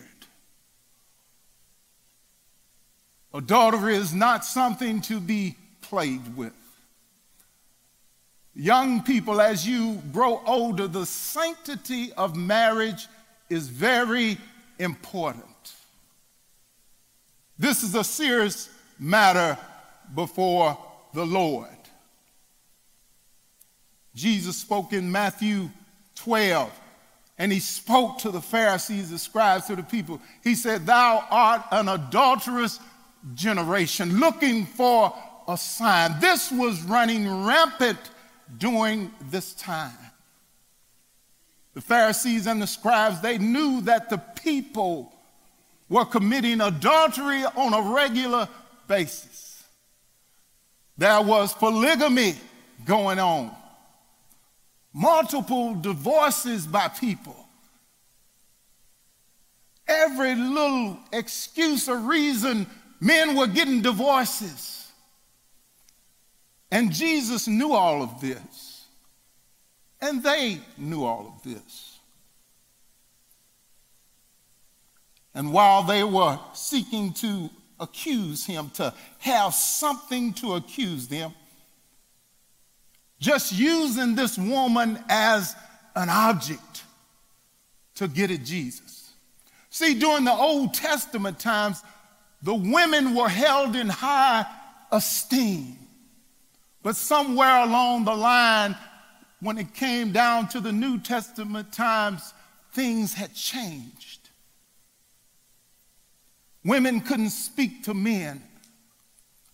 Adultery 3.33 3.97
is 3.97 4.15
not 4.15 4.45
something 4.45 5.01
to 5.03 5.21
be 5.21 5.57
played 5.81 6.37
with. 6.37 6.53
Young 8.55 9.03
people, 9.03 9.41
as 9.41 9.67
you 9.67 10.03
grow 10.13 10.43
older, 10.45 10.89
the 10.89 11.07
sanctity 11.07 12.13
of 12.15 12.37
marriage 12.37 13.07
is 13.49 13.69
very 13.69 14.37
important. 14.79 15.45
This 17.59 17.83
is 17.83 17.95
a 17.95 18.05
serious 18.05 18.69
matter 18.99 19.57
before 20.15 20.77
the 21.15 21.25
Lord. 21.25 21.78
Jesus 24.19 24.57
spoke 24.57 24.93
in 24.93 25.13
Matthew 25.13 25.71
12, 26.17 26.73
and 27.39 27.53
he 27.53 27.61
spoke 27.61 28.19
to 28.19 28.33
the 28.33 28.41
Pharisees, 28.41 29.13
the 29.13 29.19
scribes, 29.19 29.67
to 29.67 29.77
the 29.77 29.85
people. 29.85 30.21
He 30.43 30.57
said, 30.57 30.85
Thou 30.85 31.25
art 31.31 31.63
an 31.71 31.89
adulterous 31.89 32.81
generation 33.35 34.19
looking 34.19 34.67
for 34.67 35.15
a 35.47 35.57
sign. 35.57 36.19
This 36.19 36.51
was 36.51 36.83
running 36.83 37.45
rampant 37.45 37.99
during 38.59 39.13
this 39.31 39.55
time. 39.55 39.97
The 41.75 41.81
Pharisees 41.81 42.49
and 42.49 42.61
the 42.61 42.67
scribes, 42.67 43.21
they 43.21 43.39
knew 43.39 43.83
that 43.83 44.11
the 44.11 44.19
people 44.19 45.13
were 45.89 46.05
committing 46.05 46.61
adultery 46.61 47.45
on 47.45 47.73
a 47.73 47.93
regular 47.93 48.49
basis. 48.89 49.63
There 50.97 51.23
was 51.23 51.55
polygamy 51.55 52.35
going 52.85 53.21
on 53.21 53.55
multiple 54.99 55.77
divorces 55.77 56.67
by 56.67 56.89
people. 56.89 57.37
Every 59.87 60.35
little 60.35 60.99
excuse 61.13 61.89
or 61.89 61.99
reason, 61.99 62.67
men 63.01 63.37
were 63.37 63.47
getting 63.47 63.81
divorces. 63.81 64.91
And 66.71 66.93
Jesus 66.93 67.47
knew 67.47 67.73
all 67.73 68.03
of 68.03 68.21
this. 68.21 68.87
And 70.01 70.23
they 70.23 70.59
knew 70.77 71.05
all 71.05 71.35
of 71.37 71.43
this. 71.43 71.99
And 75.33 75.53
while 75.53 75.85
they 75.85 76.03
were 76.03 76.39
seeking 76.53 77.13
to 77.15 77.49
accuse 77.79 78.45
him, 78.45 78.71
to 78.71 78.93
have 79.21 79.55
something 79.55 80.33
to 80.35 80.55
accuse 80.55 81.07
them, 81.07 81.33
just 83.19 83.53
using 83.53 84.15
this 84.15 84.39
woman 84.39 84.99
as 85.09 85.55
an 85.95 86.09
object 86.09 86.85
to 87.97 88.07
get 88.07 88.31
at 88.31 88.45
Jesus. 88.45 89.13
See, 89.71 89.99
during 89.99 90.25
the 90.25 90.33
Old 90.33 90.75
Testament 90.75 91.39
times, 91.39 91.83
the 92.43 92.55
women 92.55 93.15
were 93.15 93.29
held 93.29 93.75
in 93.75 93.89
high 93.89 94.47
esteem. 94.93 95.77
But 96.83 96.97
somewhere 96.97 97.65
along 97.65 98.05
the 98.05 98.15
line, 98.15 98.77
when 99.41 99.59
it 99.59 99.75
came 99.75 100.13
down 100.13 100.49
to 100.49 100.61
the 100.61 100.73
New 100.73 100.99
Testament 100.99 101.73
times, 101.73 102.33
things 102.73 103.15
had 103.15 103.35
changed. 103.35 104.31
Women 106.65 107.01
couldn't 107.01 107.31
speak 107.31 107.85
to 107.85 107.95
men 107.95 108.43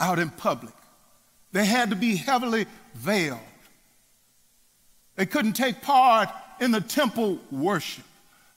out 0.01 0.19
in 0.19 0.31
public, 0.31 0.75
they 1.53 1.65
had 1.65 1.91
to 1.91 1.97
be 1.97 2.17
heavily 2.17 2.67
veiled. 2.95 3.39
They 5.17 5.27
couldn't 5.27 5.53
take 5.53 5.83
part 5.83 6.29
in 6.61 6.71
the 6.71 6.81
temple 6.81 7.39
worship. 7.51 8.05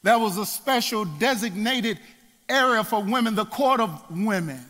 There 0.04 0.20
was 0.20 0.38
a 0.38 0.46
special 0.46 1.06
designated 1.06 2.00
area 2.50 2.84
for 2.84 3.04
women, 3.04 3.36
the 3.36 3.46
court 3.46 3.80
of 3.80 4.04
women. 4.10 4.64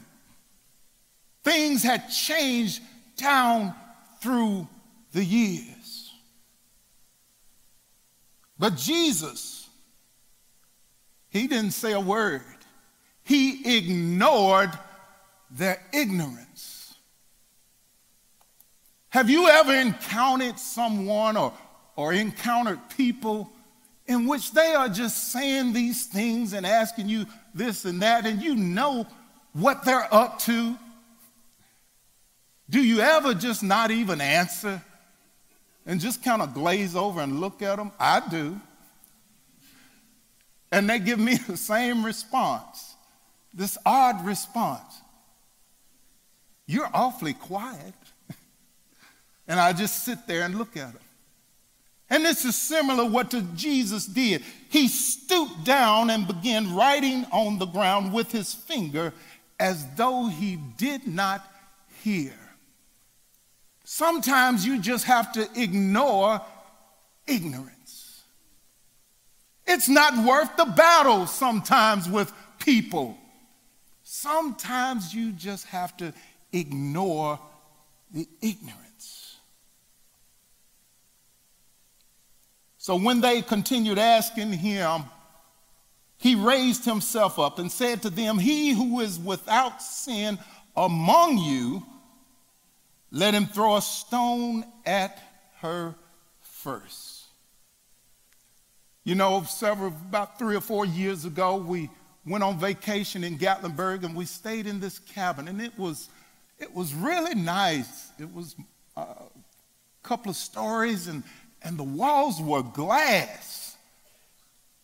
Things 1.43 1.83
had 1.83 2.09
changed 2.09 2.81
down 3.15 3.73
through 4.19 4.67
the 5.11 5.23
years. 5.23 6.11
But 8.59 8.75
Jesus, 8.75 9.69
he 11.29 11.47
didn't 11.47 11.71
say 11.71 11.93
a 11.93 11.99
word. 11.99 12.41
He 13.23 13.77
ignored 13.77 14.71
their 15.51 15.81
ignorance. 15.93 16.95
Have 19.09 19.29
you 19.29 19.47
ever 19.47 19.73
encountered 19.73 20.59
someone 20.59 21.37
or 21.37 21.53
or 21.97 22.13
encountered 22.13 22.79
people 22.95 23.51
in 24.05 24.25
which 24.25 24.53
they 24.53 24.73
are 24.73 24.87
just 24.87 25.33
saying 25.33 25.73
these 25.73 26.05
things 26.05 26.53
and 26.53 26.65
asking 26.65 27.09
you 27.09 27.25
this 27.53 27.83
and 27.83 28.01
that, 28.01 28.25
and 28.25 28.41
you 28.41 28.55
know 28.55 29.05
what 29.51 29.83
they're 29.83 30.07
up 30.13 30.39
to? 30.39 30.77
Do 32.69 32.81
you 32.81 32.99
ever 32.99 33.33
just 33.33 33.63
not 33.63 33.91
even 33.91 34.21
answer 34.21 34.81
and 35.85 35.99
just 35.99 36.23
kind 36.23 36.41
of 36.41 36.53
glaze 36.53 36.95
over 36.95 37.19
and 37.19 37.41
look 37.41 37.61
at 37.61 37.77
them? 37.77 37.91
I 37.99 38.21
do. 38.29 38.59
And 40.71 40.89
they 40.89 40.99
give 40.99 41.19
me 41.19 41.35
the 41.47 41.57
same 41.57 42.05
response, 42.05 42.95
this 43.53 43.77
odd 43.85 44.25
response. 44.25 45.01
You're 46.67 46.89
awfully 46.93 47.33
quiet. 47.33 47.93
and 49.47 49.59
I 49.59 49.73
just 49.73 50.03
sit 50.03 50.27
there 50.27 50.43
and 50.43 50.55
look 50.55 50.77
at 50.77 50.93
them. 50.93 51.01
And 52.09 52.23
this 52.23 52.45
is 52.45 52.55
similar 52.55 53.03
to 53.03 53.09
what 53.09 53.31
to 53.31 53.41
Jesus 53.55 54.05
did. 54.05 54.41
He 54.69 54.87
stooped 54.87 55.65
down 55.65 56.09
and 56.09 56.27
began 56.27 56.75
writing 56.75 57.25
on 57.31 57.59
the 57.59 57.65
ground 57.65 58.13
with 58.13 58.31
his 58.31 58.53
finger 58.53 59.13
as 59.59 59.85
though 59.95 60.27
he 60.27 60.57
did 60.77 61.05
not 61.07 61.45
hear. 62.03 62.33
Sometimes 63.83 64.65
you 64.65 64.79
just 64.79 65.05
have 65.05 65.31
to 65.33 65.49
ignore 65.55 66.41
ignorance. 67.25 68.23
It's 69.65 69.89
not 69.89 70.25
worth 70.25 70.55
the 70.55 70.65
battle 70.65 71.27
sometimes 71.27 72.09
with 72.09 72.31
people. 72.59 73.17
Sometimes 74.03 75.13
you 75.13 75.33
just 75.33 75.65
have 75.67 75.97
to 75.97 76.13
ignore 76.53 77.39
the 78.11 78.27
ignorance. 78.41 79.26
So 82.87 82.95
when 82.95 83.19
they 83.19 83.41
continued 83.41 83.97
asking 83.97 84.53
him, 84.53 85.03
he 86.15 86.35
raised 86.35 86.85
himself 86.85 87.37
up 87.37 87.59
and 87.59 87.69
said 87.69 88.01
to 88.03 88.09
them, 88.09 88.39
He 88.39 88.71
who 88.71 89.01
is 89.01 89.19
without 89.19 89.81
sin 89.81 90.39
among 90.73 91.37
you, 91.37 91.85
let 93.11 93.33
him 93.33 93.45
throw 93.45 93.75
a 93.75 93.81
stone 93.81 94.63
at 94.85 95.21
her 95.59 95.95
first. 96.39 97.25
You 99.03 99.15
know, 99.15 99.43
several, 99.43 99.89
about 99.89 100.39
three 100.39 100.55
or 100.55 100.61
four 100.61 100.85
years 100.85 101.25
ago, 101.25 101.57
we 101.57 101.89
went 102.25 102.45
on 102.45 102.57
vacation 102.57 103.21
in 103.21 103.37
Gatlinburg 103.37 104.05
and 104.05 104.15
we 104.15 104.23
stayed 104.23 104.65
in 104.65 104.79
this 104.79 104.97
cabin, 104.97 105.49
and 105.49 105.59
it 105.59 105.77
was, 105.77 106.07
it 106.57 106.73
was 106.73 106.93
really 106.93 107.35
nice. 107.35 108.13
It 108.17 108.33
was 108.33 108.55
uh, 108.95 109.01
a 109.01 110.07
couple 110.07 110.29
of 110.29 110.37
stories, 110.37 111.09
and 111.09 111.21
and 111.61 111.77
the 111.77 111.83
walls 111.83 112.41
were 112.41 112.63
glass. 112.63 113.75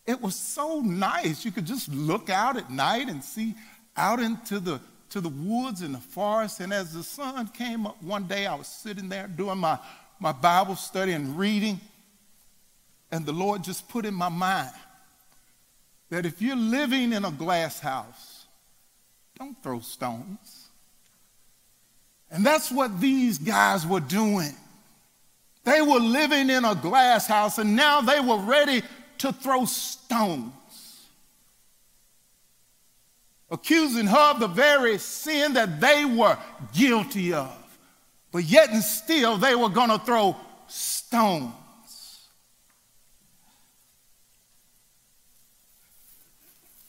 It 0.06 0.20
was 0.20 0.34
so 0.34 0.80
nice. 0.80 1.44
You 1.44 1.50
could 1.50 1.66
just 1.66 1.88
look 1.88 2.28
out 2.28 2.56
at 2.56 2.70
night 2.70 3.08
and 3.08 3.24
see 3.24 3.54
out 3.96 4.20
into 4.20 4.60
the 4.60 4.80
to 5.14 5.20
the 5.20 5.28
woods 5.28 5.80
and 5.80 5.94
the 5.94 6.00
forest. 6.00 6.58
And 6.58 6.72
as 6.72 6.92
the 6.92 7.04
sun 7.04 7.46
came 7.48 7.86
up 7.86 8.02
one 8.02 8.24
day, 8.24 8.46
I 8.46 8.56
was 8.56 8.66
sitting 8.66 9.08
there 9.08 9.28
doing 9.28 9.58
my, 9.58 9.78
my 10.18 10.32
Bible 10.32 10.74
study 10.74 11.12
and 11.12 11.38
reading. 11.38 11.80
And 13.12 13.24
the 13.24 13.32
Lord 13.32 13.62
just 13.62 13.88
put 13.88 14.06
in 14.06 14.12
my 14.12 14.28
mind 14.28 14.72
that 16.10 16.26
if 16.26 16.42
you're 16.42 16.56
living 16.56 17.12
in 17.12 17.24
a 17.24 17.30
glass 17.30 17.78
house, 17.78 18.46
don't 19.38 19.56
throw 19.62 19.78
stones. 19.78 20.66
And 22.28 22.44
that's 22.44 22.72
what 22.72 23.00
these 23.00 23.38
guys 23.38 23.86
were 23.86 24.00
doing. 24.00 24.56
They 25.64 25.80
were 25.80 25.98
living 25.98 26.50
in 26.50 26.64
a 26.64 26.74
glass 26.74 27.26
house 27.26 27.58
and 27.58 27.74
now 27.74 28.02
they 28.02 28.20
were 28.20 28.38
ready 28.38 28.82
to 29.18 29.32
throw 29.32 29.64
stones, 29.64 30.52
accusing 33.50 34.06
her 34.06 34.32
of 34.32 34.40
the 34.40 34.48
very 34.48 34.98
sin 34.98 35.54
that 35.54 35.80
they 35.80 36.04
were 36.04 36.36
guilty 36.74 37.32
of. 37.32 37.56
But 38.30 38.44
yet 38.44 38.70
and 38.70 38.82
still, 38.82 39.38
they 39.38 39.54
were 39.54 39.68
going 39.68 39.90
to 39.90 39.98
throw 39.98 40.36
stones. 40.66 41.52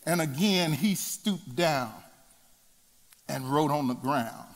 And 0.05 0.22
again, 0.22 0.74
he 0.74 0.96
stooped 0.96 1.55
down 1.55 1.94
and 3.27 3.50
wrote 3.50 3.72
on 3.72 3.88
the 3.88 3.94
ground. 3.94 4.50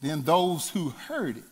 Then 0.00 0.22
those 0.22 0.70
who 0.70 0.90
heard 0.90 1.36
it 1.36 1.44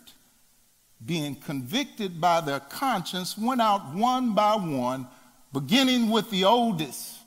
being 1.05 1.37
convicted 1.37 2.21
by 2.21 2.41
their 2.41 2.61
conscience, 2.61 3.39
went 3.39 3.61
out 3.61 3.95
one 3.95 4.35
by 4.35 4.57
one, 4.57 5.07
beginning 5.53 6.11
with 6.11 6.31
the 6.31 6.45
oldest, 6.45 7.19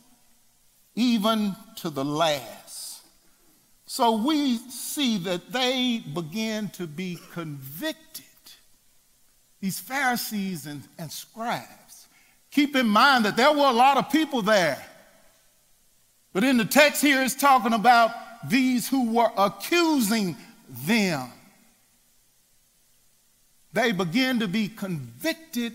even 0.96 1.56
to 1.78 1.90
the 1.90 2.04
last. 2.04 3.02
So 3.86 4.18
we 4.18 4.58
see 4.58 5.18
that 5.20 5.52
they 5.52 6.04
began 6.14 6.70
to 6.70 6.88
be 6.88 7.20
convicted, 7.32 8.26
these 9.60 9.80
Pharisees 9.80 10.66
and, 10.66 10.84
and 10.98 11.12
scribes. 11.12 12.08
Keep 12.52 12.76
in 12.76 12.88
mind 12.88 13.26
that 13.26 13.38
there 13.38 13.52
were 13.52 13.68
a 13.68 13.74
lot 13.74 13.98
of 13.98 14.10
people 14.10 14.42
there. 14.42 14.82
But 16.34 16.44
in 16.44 16.58
the 16.58 16.66
text 16.66 17.02
here, 17.02 17.22
it's 17.22 17.36
talking 17.36 17.74
about 17.74 18.12
these 18.50 18.88
who 18.88 19.12
were 19.12 19.32
accusing 19.38 20.36
them 20.70 21.30
they 23.74 23.92
begin 23.92 24.40
to 24.40 24.48
be 24.48 24.68
convicted 24.68 25.74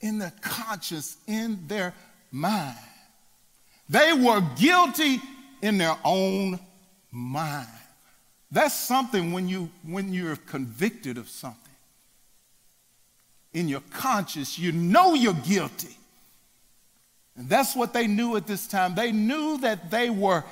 in 0.00 0.18
their 0.18 0.32
conscience, 0.40 1.16
in 1.26 1.66
their 1.68 1.94
mind. 2.30 2.76
They 3.88 4.12
were 4.12 4.42
guilty 4.58 5.20
in 5.60 5.78
their 5.78 5.96
own 6.04 6.58
mind. 7.10 7.68
That's 8.50 8.74
something 8.74 9.32
when, 9.32 9.48
you, 9.48 9.70
when 9.82 10.12
you're 10.12 10.36
convicted 10.36 11.18
of 11.18 11.28
something. 11.28 11.58
In 13.54 13.68
your 13.68 13.82
conscience, 13.92 14.58
you 14.58 14.72
know 14.72 15.14
you're 15.14 15.34
guilty. 15.34 15.96
And 17.36 17.48
that's 17.48 17.76
what 17.76 17.92
they 17.92 18.06
knew 18.06 18.36
at 18.36 18.46
this 18.46 18.66
time. 18.66 18.94
They 18.94 19.12
knew 19.12 19.58
that 19.58 19.90
they 19.90 20.10
were 20.10 20.44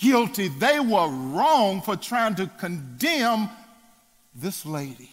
guilty. 0.00 0.48
They 0.48 0.80
were 0.80 1.08
wrong 1.08 1.82
for 1.82 1.96
trying 1.96 2.34
to 2.36 2.46
condemn 2.58 3.48
this 4.34 4.64
lady. 4.64 5.10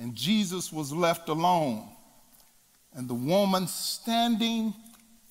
And 0.00 0.16
Jesus 0.16 0.72
was 0.72 0.92
left 0.92 1.28
alone, 1.28 1.86
and 2.94 3.06
the 3.06 3.14
woman 3.14 3.68
standing 3.68 4.72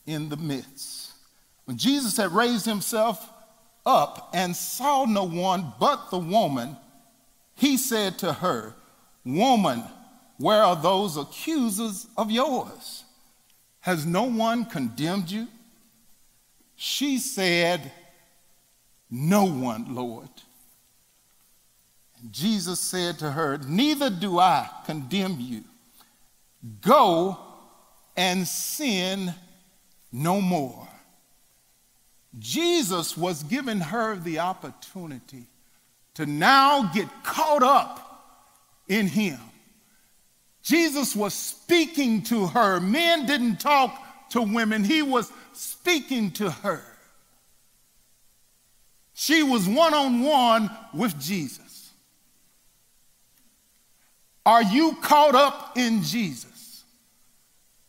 in 0.06 0.30
the 0.30 0.38
midst. 0.38 1.12
When 1.66 1.76
Jesus 1.76 2.16
had 2.16 2.32
raised 2.32 2.68
himself 2.68 3.28
up 3.84 4.30
and 4.32 4.56
saw 4.56 5.06
no 5.06 5.24
one 5.24 5.74
but 5.80 6.12
the 6.12 6.20
woman, 6.20 6.78
he 7.56 7.78
said 7.78 8.20
to 8.20 8.32
her, 8.32 8.76
Woman, 9.26 9.84
where 10.38 10.64
are 10.64 10.76
those 10.76 11.18
accusers 11.18 12.06
of 12.16 12.30
yours? 12.30 13.04
Has 13.82 14.06
no 14.06 14.24
one 14.24 14.66
condemned 14.66 15.32
you? 15.32 15.48
She 16.76 17.18
said, 17.18 17.92
No 19.10 19.46
one, 19.46 19.96
Lord. 19.96 20.30
Jesus 22.32 22.80
said 22.80 23.20
to 23.20 23.32
her, 23.32 23.58
Neither 23.58 24.10
do 24.10 24.40
I 24.40 24.70
condemn 24.86 25.38
you. 25.40 25.64
Go 26.82 27.38
and 28.18 28.48
sin 28.48 29.34
no 30.12 30.42
more. 30.42 30.88
Jesus 32.38 33.18
was 33.18 33.44
giving 33.44 33.80
her 33.80 34.16
the 34.16 34.40
opportunity 34.40 35.46
to 36.16 36.26
now 36.26 36.92
get 36.94 37.08
caught 37.24 37.64
up 37.64 38.10
in 38.88 39.08
him. 39.08 39.40
Jesus 40.62 41.16
was 41.16 41.34
speaking 41.34 42.22
to 42.24 42.48
her. 42.48 42.80
Men 42.80 43.26
didn't 43.26 43.60
talk 43.60 44.30
to 44.32 44.42
women, 44.42 44.84
he 44.84 45.02
was 45.02 45.32
speaking 45.54 46.30
to 46.32 46.52
her. 46.52 46.84
She 49.14 49.44
was 49.44 49.68
one 49.68 49.94
on 49.94 50.22
one 50.22 50.70
with 50.94 51.20
Jesus. 51.20 51.69
Are 54.46 54.64
you 54.64 54.96
caught 55.02 55.36
up 55.36 55.78
in 55.78 56.04
Jesus? 56.04 56.84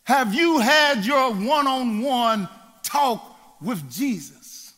Have 0.04 0.34
you 0.34 0.58
had 0.58 1.04
your 1.06 1.32
one 1.32 1.66
on 1.66 2.00
one 2.02 2.48
talk 2.82 3.22
with 3.60 3.90
Jesus? 3.90 4.72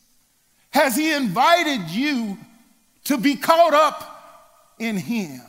Has 0.69 0.95
He 0.95 1.13
invited 1.13 1.89
you 1.89 2.37
to 3.05 3.17
be 3.17 3.35
caught 3.35 3.73
up 3.73 4.75
in 4.79 4.97
Him? 4.97 5.41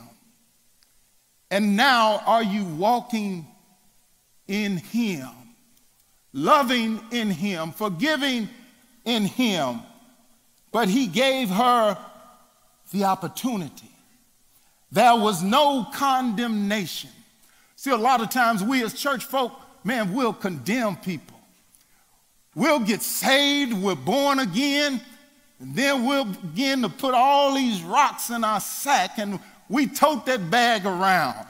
And 1.51 1.77
now, 1.77 2.21
are 2.25 2.43
you 2.43 2.63
walking 2.65 3.47
in 4.47 4.77
Him, 4.77 5.29
loving 6.33 6.99
in 7.11 7.29
Him, 7.29 7.71
forgiving 7.71 8.49
in 9.05 9.25
Him? 9.25 9.81
But 10.71 10.89
He 10.89 11.07
gave 11.07 11.49
her 11.49 11.97
the 12.91 13.05
opportunity. 13.05 13.94
There 14.91 15.15
was 15.15 15.43
no 15.43 15.87
condemnation. 15.93 17.09
See, 17.75 17.91
a 17.91 17.97
lot 17.97 18.21
of 18.21 18.29
times 18.29 18.63
we 18.63 18.83
as 18.83 18.93
church 18.93 19.25
folk, 19.25 19.53
man, 19.83 20.13
we'll 20.13 20.33
condemn 20.33 20.95
people. 20.97 21.37
We'll 22.55 22.79
get 22.79 23.01
saved, 23.01 23.73
we're 23.73 23.95
born 23.95 24.39
again, 24.39 25.01
and 25.59 25.75
then 25.75 26.05
we'll 26.05 26.25
begin 26.25 26.81
to 26.83 26.89
put 26.89 27.13
all 27.13 27.55
these 27.55 27.81
rocks 27.81 28.29
in 28.29 28.43
our 28.43 28.59
sack 28.61 29.17
and 29.17 29.39
we 29.69 29.87
tote 29.87 30.25
that 30.27 30.49
bag 30.49 30.85
around. 30.85 31.45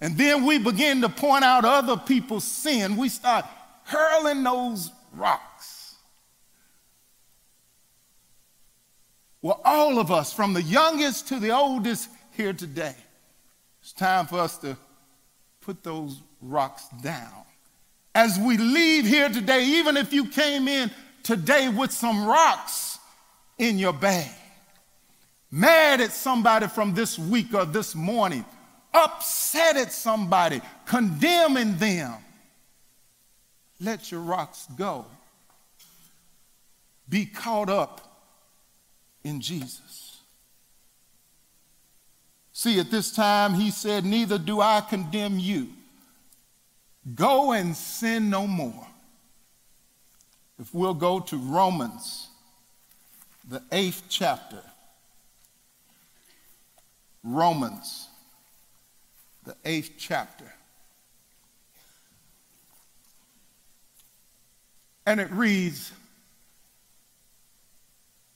And 0.00 0.16
then 0.16 0.46
we 0.46 0.58
begin 0.58 1.02
to 1.02 1.08
point 1.08 1.44
out 1.44 1.64
other 1.64 1.96
people's 1.96 2.44
sin. 2.44 2.96
We 2.96 3.08
start 3.08 3.44
hurling 3.84 4.42
those 4.42 4.90
rocks. 5.12 5.49
Well, 9.42 9.60
all 9.64 9.98
of 9.98 10.10
us, 10.10 10.32
from 10.32 10.52
the 10.52 10.62
youngest 10.62 11.28
to 11.28 11.38
the 11.38 11.50
oldest 11.50 12.10
here 12.32 12.52
today, 12.52 12.94
it's 13.80 13.92
time 13.92 14.26
for 14.26 14.38
us 14.38 14.58
to 14.58 14.76
put 15.62 15.82
those 15.82 16.20
rocks 16.42 16.86
down. 17.02 17.32
As 18.14 18.38
we 18.38 18.58
leave 18.58 19.06
here 19.06 19.28
today, 19.28 19.64
even 19.64 19.96
if 19.96 20.12
you 20.12 20.26
came 20.26 20.68
in 20.68 20.90
today 21.22 21.68
with 21.68 21.90
some 21.90 22.26
rocks 22.26 22.98
in 23.56 23.78
your 23.78 23.94
bag, 23.94 24.30
mad 25.50 26.00
at 26.00 26.12
somebody 26.12 26.66
from 26.66 26.92
this 26.92 27.18
week 27.18 27.54
or 27.54 27.64
this 27.64 27.94
morning, 27.94 28.44
upset 28.92 29.76
at 29.76 29.92
somebody, 29.92 30.60
condemning 30.84 31.76
them, 31.76 32.14
let 33.80 34.10
your 34.10 34.20
rocks 34.20 34.66
go. 34.76 35.06
Be 37.08 37.24
caught 37.24 37.70
up 37.70 38.09
in 39.24 39.40
Jesus. 39.40 40.20
See, 42.52 42.78
at 42.78 42.90
this 42.90 43.12
time, 43.12 43.54
he 43.54 43.70
said, 43.70 44.04
Neither 44.04 44.38
do 44.38 44.60
I 44.60 44.82
condemn 44.82 45.38
you. 45.38 45.68
Go 47.14 47.52
and 47.52 47.74
sin 47.74 48.28
no 48.28 48.46
more. 48.46 48.86
If 50.58 50.74
we'll 50.74 50.94
go 50.94 51.20
to 51.20 51.36
Romans, 51.38 52.28
the 53.48 53.62
eighth 53.72 54.02
chapter. 54.08 54.62
Romans, 57.24 58.08
the 59.44 59.56
eighth 59.64 59.92
chapter. 59.98 60.52
And 65.06 65.18
it 65.20 65.30
reads 65.30 65.92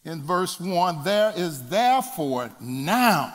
in 0.05 0.23
verse 0.23 0.61
1 0.61 1.05
There 1.05 1.33
is 1.37 1.69
therefore 1.69 2.51
now 2.61 3.35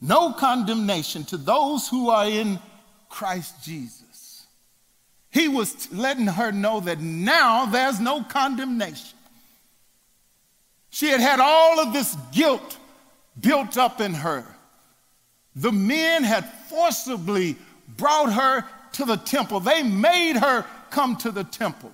no 0.00 0.32
condemnation 0.32 1.24
to 1.26 1.36
those 1.36 1.88
who 1.88 2.10
are 2.10 2.26
in 2.26 2.58
Christ 3.08 3.62
Jesus. 3.62 4.46
He 5.30 5.48
was 5.48 5.90
letting 5.92 6.26
her 6.26 6.50
know 6.50 6.80
that 6.80 7.00
now 7.00 7.66
there's 7.66 8.00
no 8.00 8.22
condemnation. 8.24 9.16
She 10.90 11.08
had 11.08 11.20
had 11.20 11.40
all 11.40 11.80
of 11.80 11.92
this 11.92 12.16
guilt 12.32 12.76
built 13.40 13.78
up 13.78 14.00
in 14.00 14.12
her. 14.12 14.44
The 15.54 15.72
men 15.72 16.24
had 16.24 16.50
forcibly 16.68 17.56
brought 17.96 18.32
her 18.32 18.64
to 18.92 19.04
the 19.04 19.16
temple. 19.16 19.60
They 19.60 19.82
made 19.82 20.36
her 20.36 20.66
come 20.90 21.16
to 21.16 21.30
the 21.30 21.44
temple. 21.44 21.92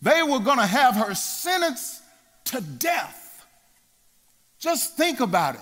They 0.00 0.22
were 0.22 0.38
going 0.38 0.58
to 0.58 0.66
have 0.66 0.96
her 0.96 1.14
sentenced 1.14 2.02
to 2.46 2.60
death. 2.60 3.46
Just 4.58 4.96
think 4.96 5.20
about 5.20 5.56
it. 5.56 5.60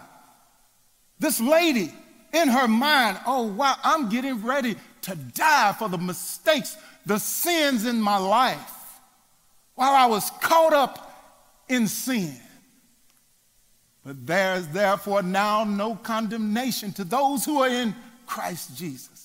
This 1.18 1.40
lady, 1.40 1.92
in 2.32 2.48
her 2.48 2.68
mind, 2.68 3.18
oh, 3.26 3.46
wow, 3.46 3.76
I'm 3.82 4.08
getting 4.08 4.42
ready 4.42 4.76
to 5.02 5.14
die 5.14 5.74
for 5.78 5.88
the 5.88 5.98
mistakes, 5.98 6.76
the 7.06 7.18
sins 7.18 7.86
in 7.86 8.00
my 8.00 8.18
life 8.18 8.72
while 9.76 9.94
I 9.94 10.06
was 10.06 10.30
caught 10.40 10.72
up 10.72 11.12
in 11.68 11.86
sin. 11.86 12.34
But 14.04 14.26
there 14.26 14.56
is 14.56 14.68
therefore 14.68 15.22
now 15.22 15.64
no 15.64 15.94
condemnation 15.96 16.92
to 16.92 17.04
those 17.04 17.44
who 17.44 17.62
are 17.62 17.68
in 17.68 17.94
Christ 18.26 18.76
Jesus. 18.76 19.15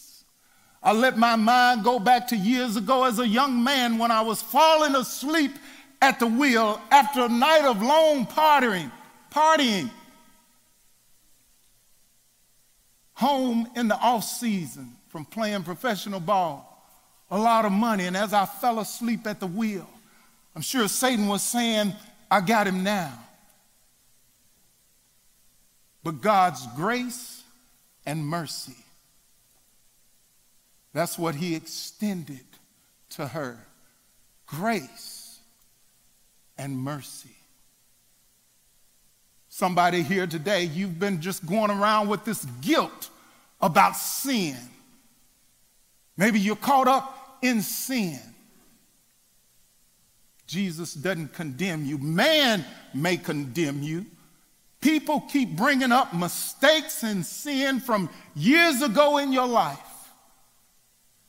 I 0.83 0.93
let 0.93 1.17
my 1.17 1.35
mind 1.35 1.83
go 1.83 1.99
back 1.99 2.27
to 2.29 2.35
years 2.35 2.75
ago 2.75 3.03
as 3.03 3.19
a 3.19 3.27
young 3.27 3.63
man 3.63 3.97
when 3.97 4.09
I 4.11 4.21
was 4.21 4.41
falling 4.41 4.95
asleep 4.95 5.51
at 6.01 6.19
the 6.19 6.25
wheel 6.25 6.81
after 6.89 7.21
a 7.21 7.29
night 7.29 7.65
of 7.65 7.81
long 7.81 8.25
partying, 8.25 8.91
partying. 9.31 9.91
Home 13.13 13.69
in 13.75 13.87
the 13.87 13.97
off 13.97 14.23
season 14.23 14.95
from 15.09 15.25
playing 15.25 15.63
professional 15.63 16.19
ball, 16.19 16.83
a 17.29 17.37
lot 17.37 17.65
of 17.65 17.71
money, 17.71 18.05
and 18.05 18.17
as 18.17 18.33
I 18.33 18.45
fell 18.45 18.79
asleep 18.79 19.27
at 19.27 19.39
the 19.39 19.47
wheel, 19.47 19.87
I'm 20.55 20.63
sure 20.63 20.87
Satan 20.87 21.27
was 21.27 21.43
saying, 21.43 21.93
I 22.31 22.41
got 22.41 22.65
him 22.65 22.83
now 22.83 23.17
but 26.03 26.21
God's 26.21 26.65
grace 26.75 27.43
and 28.05 28.25
mercy. 28.25 28.80
That's 30.93 31.17
what 31.17 31.35
he 31.35 31.55
extended 31.55 32.45
to 33.11 33.27
her 33.27 33.57
grace 34.45 35.39
and 36.57 36.77
mercy. 36.77 37.35
Somebody 39.49 40.01
here 40.01 40.27
today, 40.27 40.63
you've 40.63 40.99
been 40.99 41.21
just 41.21 41.45
going 41.45 41.71
around 41.71 42.07
with 42.07 42.25
this 42.25 42.45
guilt 42.61 43.09
about 43.61 43.95
sin. 43.95 44.57
Maybe 46.17 46.39
you're 46.39 46.55
caught 46.55 46.87
up 46.87 47.37
in 47.41 47.61
sin. 47.61 48.19
Jesus 50.47 50.93
doesn't 50.93 51.33
condemn 51.33 51.85
you. 51.85 51.97
Man 51.97 52.65
may 52.93 53.17
condemn 53.17 53.83
you, 53.83 54.05
People 54.81 55.21
keep 55.21 55.55
bringing 55.55 55.91
up 55.91 56.13
mistakes 56.13 57.03
and 57.03 57.23
sin 57.23 57.79
from 57.79 58.09
years 58.35 58.81
ago 58.81 59.19
in 59.19 59.31
your 59.31 59.47
life. 59.47 59.79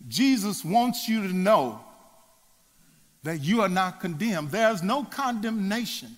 Jesus 0.09 0.65
wants 0.65 1.09
you 1.09 1.27
to 1.27 1.33
know 1.33 1.81
that 3.23 3.41
you 3.41 3.61
are 3.61 3.69
not 3.69 4.01
condemned. 4.01 4.51
There's 4.51 4.83
no 4.83 5.05
condemnation 5.05 6.17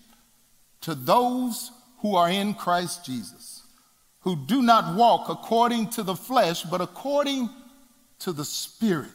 to 0.82 0.94
those 0.94 1.70
who 1.98 2.16
are 2.16 2.30
in 2.30 2.54
Christ 2.54 3.04
Jesus, 3.04 3.62
who 4.20 4.36
do 4.36 4.62
not 4.62 4.96
walk 4.96 5.28
according 5.28 5.90
to 5.90 6.02
the 6.02 6.16
flesh, 6.16 6.62
but 6.62 6.80
according 6.80 7.50
to 8.20 8.32
the 8.32 8.44
Spirit. 8.44 9.10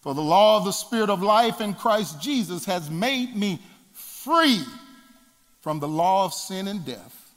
For 0.00 0.14
the 0.14 0.22
law 0.22 0.56
of 0.56 0.64
the 0.64 0.72
Spirit 0.72 1.10
of 1.10 1.22
life 1.22 1.60
in 1.60 1.74
Christ 1.74 2.20
Jesus 2.20 2.64
has 2.64 2.90
made 2.90 3.36
me 3.36 3.60
free 3.92 4.62
from 5.60 5.80
the 5.80 5.88
law 5.88 6.24
of 6.24 6.34
sin 6.34 6.68
and 6.68 6.84
death. 6.84 7.34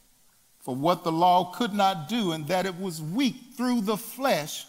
For 0.59 0.75
what 0.75 1.03
the 1.03 1.11
law 1.11 1.53
could 1.53 1.73
not 1.73 2.09
do, 2.09 2.31
and 2.31 2.47
that 2.47 2.65
it 2.65 2.79
was 2.79 3.01
weak 3.01 3.35
through 3.55 3.81
the 3.81 3.97
flesh, 3.97 4.65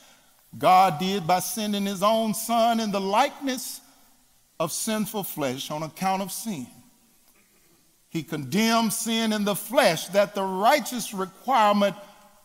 God 0.58 0.98
did 0.98 1.26
by 1.26 1.40
sending 1.40 1.86
his 1.86 2.02
own 2.02 2.34
Son 2.34 2.80
in 2.80 2.90
the 2.90 3.00
likeness 3.00 3.80
of 4.58 4.72
sinful 4.72 5.24
flesh 5.24 5.70
on 5.70 5.82
account 5.82 6.22
of 6.22 6.32
sin. 6.32 6.66
He 8.08 8.22
condemned 8.22 8.92
sin 8.92 9.32
in 9.32 9.44
the 9.44 9.56
flesh 9.56 10.06
that 10.08 10.34
the 10.34 10.42
righteous 10.42 11.12
requirement 11.12 11.96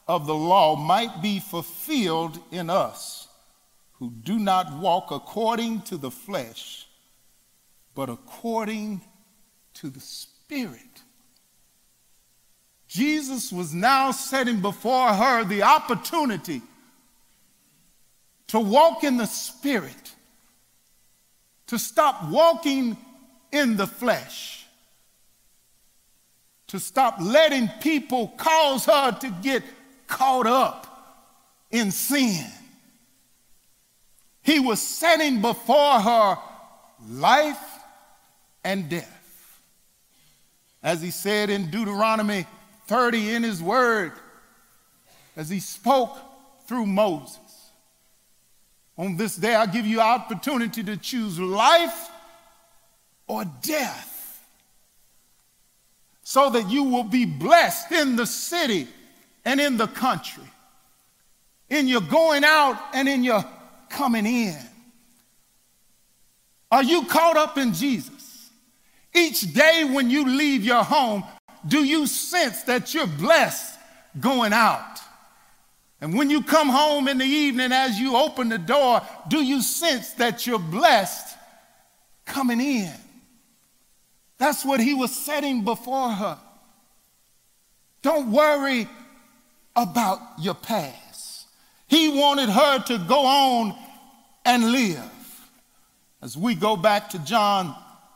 of 0.07 0.27
the 0.27 0.35
law 0.35 0.75
might 0.75 1.21
be 1.21 1.39
fulfilled 1.39 2.39
in 2.51 2.69
us 2.69 3.27
who 3.93 4.09
do 4.09 4.37
not 4.39 4.79
walk 4.79 5.11
according 5.11 5.81
to 5.83 5.95
the 5.95 6.11
flesh, 6.11 6.87
but 7.93 8.09
according 8.09 8.99
to 9.75 9.89
the 9.89 9.99
Spirit. 9.99 11.03
Jesus 12.87 13.53
was 13.53 13.73
now 13.73 14.11
setting 14.11 14.59
before 14.59 15.13
her 15.13 15.45
the 15.45 15.63
opportunity 15.63 16.61
to 18.51 18.59
walk 18.59 19.05
in 19.05 19.15
the 19.15 19.25
Spirit, 19.25 20.13
to 21.67 21.79
stop 21.79 22.25
walking 22.27 22.97
in 23.53 23.77
the 23.77 23.87
flesh, 23.87 24.65
to 26.67 26.77
stop 26.77 27.15
letting 27.21 27.69
people 27.79 28.27
cause 28.35 28.83
her 28.87 29.13
to 29.13 29.29
get 29.41 29.63
caught 30.05 30.47
up 30.47 30.85
in 31.71 31.91
sin. 31.91 32.45
He 34.41 34.59
was 34.59 34.81
setting 34.81 35.41
before 35.41 36.01
her 36.01 36.37
life 37.07 37.79
and 38.65 38.89
death. 38.89 39.61
As 40.83 41.01
he 41.01 41.11
said 41.11 41.49
in 41.49 41.71
Deuteronomy 41.71 42.45
30 42.87 43.33
in 43.33 43.43
his 43.43 43.63
word 43.63 44.11
as 45.37 45.49
he 45.49 45.61
spoke 45.61 46.17
through 46.67 46.87
Moses. 46.87 47.37
On 49.01 49.17
this 49.17 49.35
day, 49.35 49.55
I 49.55 49.65
give 49.65 49.87
you 49.87 49.99
opportunity 49.99 50.83
to 50.83 50.95
choose 50.95 51.39
life 51.39 52.11
or 53.25 53.45
death 53.63 54.45
so 56.21 56.51
that 56.51 56.69
you 56.69 56.83
will 56.83 57.05
be 57.05 57.25
blessed 57.25 57.91
in 57.91 58.15
the 58.15 58.27
city 58.27 58.87
and 59.43 59.59
in 59.59 59.75
the 59.75 59.87
country, 59.87 60.43
in 61.67 61.87
your 61.87 62.01
going 62.01 62.43
out 62.43 62.79
and 62.93 63.09
in 63.09 63.23
your 63.23 63.43
coming 63.89 64.27
in. 64.27 64.59
Are 66.69 66.83
you 66.83 67.05
caught 67.05 67.37
up 67.37 67.57
in 67.57 67.73
Jesus? 67.73 68.51
Each 69.15 69.41
day 69.51 69.83
when 69.91 70.11
you 70.11 70.27
leave 70.27 70.63
your 70.63 70.83
home, 70.83 71.23
Do 71.67 71.83
you 71.83 72.05
sense 72.05 72.61
that 72.63 72.93
you're 72.93 73.07
blessed 73.07 73.79
going 74.19 74.53
out? 74.53 75.00
And 76.01 76.15
when 76.15 76.31
you 76.31 76.41
come 76.41 76.67
home 76.67 77.07
in 77.07 77.19
the 77.19 77.25
evening, 77.25 77.71
as 77.71 77.99
you 77.99 78.17
open 78.17 78.49
the 78.49 78.57
door, 78.57 79.01
do 79.27 79.43
you 79.43 79.61
sense 79.61 80.13
that 80.13 80.47
you're 80.47 80.57
blessed 80.57 81.37
coming 82.25 82.59
in? 82.59 82.91
That's 84.39 84.65
what 84.65 84.79
he 84.79 84.95
was 84.95 85.15
setting 85.15 85.63
before 85.63 86.09
her. 86.09 86.39
Don't 88.01 88.31
worry 88.31 88.89
about 89.75 90.19
your 90.39 90.55
past. 90.55 91.45
He 91.87 92.09
wanted 92.09 92.49
her 92.49 92.79
to 92.85 92.97
go 93.07 93.23
on 93.23 93.77
and 94.43 94.71
live. 94.71 95.11
As 96.23 96.35
we 96.35 96.55
go 96.55 96.75
back 96.75 97.09
to 97.11 97.19
John, 97.19 97.75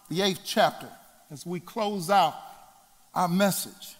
the 0.09 0.23
eighth 0.23 0.41
chapter, 0.43 0.89
as 1.29 1.45
we 1.45 1.59
close 1.59 2.09
out 2.09 2.33
our 3.13 3.27
message. 3.27 3.95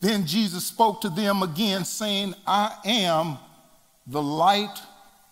Then 0.00 0.26
Jesus 0.26 0.64
spoke 0.66 1.00
to 1.00 1.08
them 1.08 1.42
again, 1.42 1.84
saying, 1.84 2.34
I 2.46 2.76
am 2.84 3.38
the 4.06 4.22
light 4.22 4.78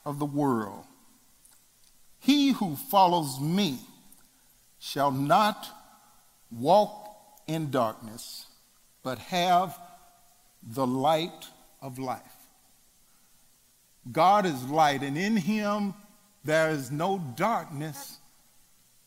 of 0.04 0.18
the 0.18 0.24
world. 0.24 0.84
He 2.18 2.52
who 2.52 2.76
follows 2.76 3.38
me 3.40 3.78
shall 4.78 5.10
not 5.10 5.68
walk 6.50 7.08
in 7.46 7.70
darkness, 7.70 8.46
but 9.02 9.18
have 9.18 9.78
the 10.62 10.86
light 10.86 11.48
of 11.82 11.98
life. 11.98 12.22
God 14.10 14.46
is 14.46 14.64
light, 14.64 15.02
and 15.02 15.16
in 15.16 15.36
him 15.36 15.94
there 16.44 16.70
is 16.70 16.90
no 16.90 17.18
darkness 17.36 18.18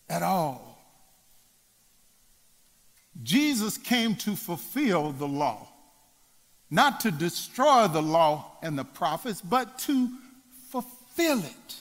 at 0.10 0.24
all. 0.24 0.77
Jesus 3.24 3.78
came 3.78 4.16
to 4.16 4.36
fulfill 4.36 5.12
the 5.12 5.28
law, 5.28 5.68
not 6.70 7.00
to 7.02 7.12
destroy 7.12 7.88
the 7.88 8.02
law 8.02 8.58
and 8.62 8.78
the 8.78 8.84
prophets, 8.84 9.42
but 9.42 9.80
to 9.80 10.10
fulfill 10.70 11.40
it. 11.40 11.76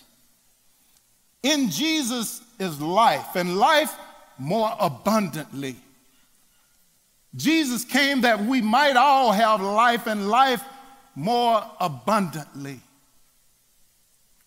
In 1.42 1.70
Jesus 1.70 2.42
is 2.59 2.81
life, 2.81 3.37
and 3.37 3.59
life 3.59 3.94
more 4.38 4.75
abundantly. 4.81 5.77
Jesus 7.35 7.85
came 7.85 8.22
that 8.22 8.44
we 8.44 8.62
might 8.62 8.96
all 8.96 9.31
have 9.33 9.61
life 9.61 10.07
and 10.07 10.29
life 10.29 10.64
more 11.14 11.62
abundantly. 11.79 12.81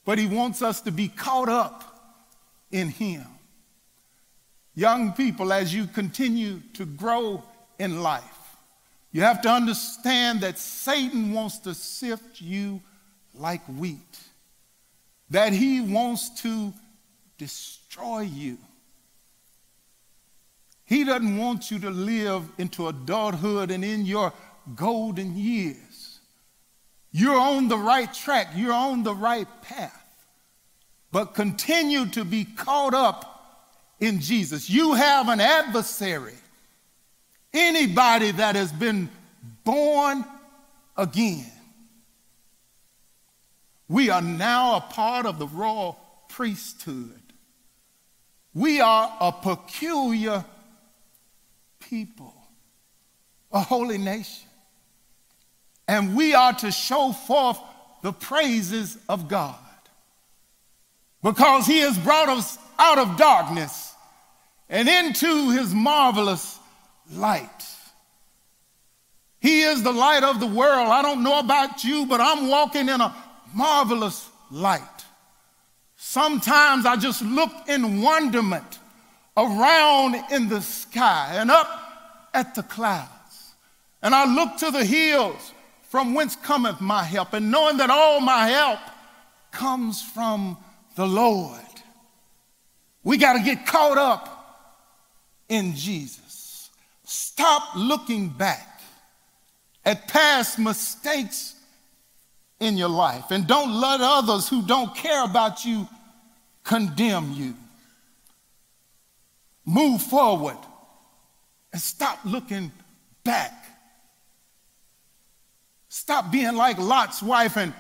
But 0.06 0.18
he 0.18 0.26
wants 0.26 0.62
us 0.62 0.82
to 0.82 0.92
be 0.92 1.08
caught 1.08 1.50
up 1.50 1.84
in 2.72 2.90
him. 2.90 3.26
Young 4.80 5.12
people, 5.12 5.52
as 5.52 5.76
you 5.76 5.88
continue 5.88 6.62
to 6.72 6.86
grow 6.86 7.44
in 7.80 8.02
life, 8.02 8.24
you 9.12 9.20
have 9.24 9.42
to 9.42 9.50
understand 9.50 10.40
that 10.40 10.58
Satan 10.58 11.34
wants 11.34 11.58
to 11.60 11.74
sift 11.74 12.40
you 12.40 12.80
like 13.36 13.62
wheat, 13.66 14.18
that 15.32 15.52
he 15.52 15.82
wants 15.82 16.30
to 16.44 16.74
destroy 17.38 18.22
you. 18.22 18.58
He 20.86 21.04
doesn't 21.04 21.36
want 21.36 21.70
you 21.70 21.80
to 21.80 21.90
live 21.90 22.50
into 22.58 22.88
adulthood 22.88 23.72
and 23.72 23.84
in 23.84 24.06
your 24.06 24.32
golden 24.78 25.36
years. 25.36 26.20
You're 27.12 27.38
on 27.38 27.68
the 27.68 27.78
right 27.78 28.14
track, 28.14 28.52
you're 28.56 28.72
on 28.72 29.04
the 29.04 29.14
right 29.14 29.62
path. 29.62 30.08
But 31.12 31.34
continue 31.34 32.06
to 32.12 32.24
be 32.24 32.46
caught 32.46 32.94
up 32.94 33.39
in 34.00 34.20
Jesus. 34.20 34.70
You 34.70 34.94
have 34.94 35.30
an 35.30 35.42
adversary. 35.42 36.36
Anybody 37.54 38.32
that 38.32 38.56
has 38.56 38.72
been 38.72 39.10
born 39.64 40.24
again. 40.98 41.52
We 43.88 44.10
are 44.10 44.22
now 44.22 44.78
a 44.78 44.82
part 44.82 45.26
of 45.26 45.40
the 45.40 45.48
royal 45.48 46.00
priesthood. 46.28 47.20
We 48.54 48.82
are 48.82 49.16
a 49.20 49.32
peculiar 49.32 50.46
people, 51.80 52.34
a 53.52 53.62
holy 53.62 53.98
nation. 53.98 54.48
And 55.88 56.16
we 56.16 56.36
are 56.36 56.54
to 56.54 56.72
show 56.72 57.12
forth 57.12 57.60
the 58.04 58.14
praises 58.14 58.98
of 59.10 59.28
God 59.28 59.56
because 61.24 61.66
He 61.66 61.80
has 61.80 61.98
brought 61.98 62.30
us 62.30 62.58
out 62.78 63.00
of 63.00 63.18
darkness 63.18 63.89
and 64.70 64.88
into 64.88 65.50
His 65.52 65.74
marvelous 65.74 66.60
light. 67.12 67.48
He 69.40 69.62
is 69.62 69.84
the 69.84 69.92
light 69.92 70.24
of 70.24 70.40
the 70.40 70.48
world. 70.48 70.90
I 70.90 71.02
don't 71.02 71.24
know 71.24 71.40
about 71.40 71.84
you, 71.84 72.06
but 72.06 72.20
I'm 72.22 72.50
walking 72.50 72.90
in 72.90 73.02
a 73.02 73.16
marvelous 73.54 74.30
light. 74.52 74.82
Sometimes 75.96 76.86
I 76.86 76.96
just 76.98 77.22
look 77.22 77.52
in 77.68 78.02
wonderment 78.02 78.80
around 79.38 80.16
in 80.32 80.50
the 80.50 80.62
sky 80.62 81.36
and 81.36 81.50
up 81.50 81.68
at 82.34 82.56
the 82.56 82.64
clouds. 82.64 83.10
And 84.02 84.14
I 84.14 84.26
look 84.26 84.58
to 84.58 84.72
the 84.72 84.84
hills 84.84 85.54
from 85.84 86.14
whence 86.14 86.36
cometh 86.36 86.80
my 86.80 87.04
help, 87.04 87.34
and 87.34 87.50
knowing 87.50 87.78
that 87.78 87.90
all 87.90 88.20
my 88.20 88.48
help 88.48 88.80
comes 89.52 90.02
from 90.02 90.56
the 90.96 91.08
Lord. 91.08 91.60
We 93.04 93.18
got 93.18 93.34
to 93.34 93.44
get 93.44 93.66
caught 93.66 93.98
up 93.98 94.39
in 95.50 95.76
Jesus. 95.76 96.70
Stop 97.04 97.76
looking 97.76 98.30
back 98.30 98.82
at 99.84 100.08
past 100.08 100.60
mistakes 100.60 101.56
in 102.60 102.78
your 102.78 102.90
life 102.90 103.32
and 103.32 103.48
don't 103.48 103.74
let 103.74 104.02
others 104.02 104.48
who 104.48 104.62
don't 104.62 104.96
care 104.96 105.24
about 105.24 105.66
you 105.66 105.88
condemn 106.64 107.34
you 107.34 107.56
move 109.70 110.02
forward 110.02 110.58
and 111.72 111.82
stop 111.82 112.20
looking 112.26 112.72
back. 113.24 113.54
Stop 115.90 116.32
being 116.32 116.56
like 116.56 116.80
Lot's 116.80 117.22
wife 117.22 117.56
and 117.56 117.74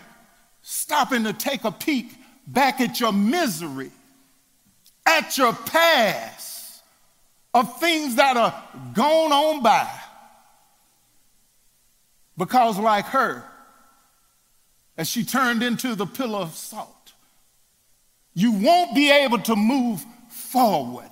stopping 0.62 1.23
to 1.23 1.34
take 1.34 1.63
a 1.63 1.71
peek 1.71 2.12
back 2.45 2.79
at 2.79 2.99
your 2.99 3.12
misery, 3.12 3.91
at 5.05 5.38
your 5.38 5.53
past, 5.53 6.38
of 7.53 7.79
things 7.79 8.15
that 8.15 8.38
are 8.38 8.63
gone 8.93 9.31
on 9.31 9.63
by. 9.63 9.89
Because, 12.38 12.77
like 12.77 13.05
her, 13.05 13.43
as 14.97 15.09
she 15.09 15.23
turned 15.23 15.63
into 15.63 15.95
the 15.95 16.05
pillar 16.05 16.39
of 16.39 16.55
salt, 16.55 17.13
you 18.33 18.51
won't 18.51 18.95
be 18.95 19.12
able 19.12 19.39
to 19.39 19.55
move 19.55 20.05
forward 20.29 21.09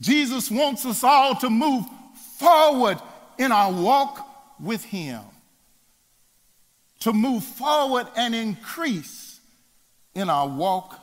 Jesus 0.00 0.50
wants 0.50 0.84
us 0.84 1.02
all 1.02 1.34
to 1.36 1.50
move 1.50 1.84
forward 2.38 2.98
in 3.38 3.52
our 3.52 3.72
walk 3.72 4.26
with 4.60 4.84
Him, 4.84 5.22
to 7.00 7.12
move 7.12 7.44
forward 7.44 8.06
and 8.16 8.34
increase 8.34 9.40
in 10.14 10.28
our 10.28 10.48
walk 10.48 10.98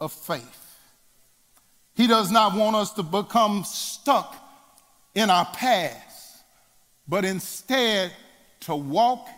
of 0.00 0.12
faith. 0.12 0.58
He 1.94 2.06
does 2.06 2.30
not 2.30 2.54
want 2.54 2.76
us 2.76 2.92
to 2.94 3.02
become 3.02 3.64
stuck 3.64 4.36
in 5.14 5.30
our 5.30 5.44
past, 5.46 6.44
but 7.06 7.24
instead 7.24 8.12
to 8.60 8.74
walk 8.74 9.28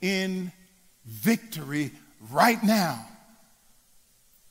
in 0.00 0.50
victory 1.04 1.92
right 2.30 2.62
now. 2.62 3.04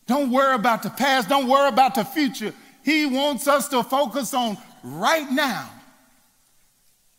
Don't 0.05 0.31
worry 0.31 0.55
about 0.55 0.83
the 0.83 0.89
past, 0.89 1.27
don't 1.27 1.47
worry 1.47 1.67
about 1.67 1.95
the 1.95 2.05
future. 2.05 2.53
He 2.83 3.05
wants 3.05 3.47
us 3.47 3.67
to 3.69 3.83
focus 3.83 4.33
on 4.33 4.57
right 4.81 5.29
now 5.29 5.69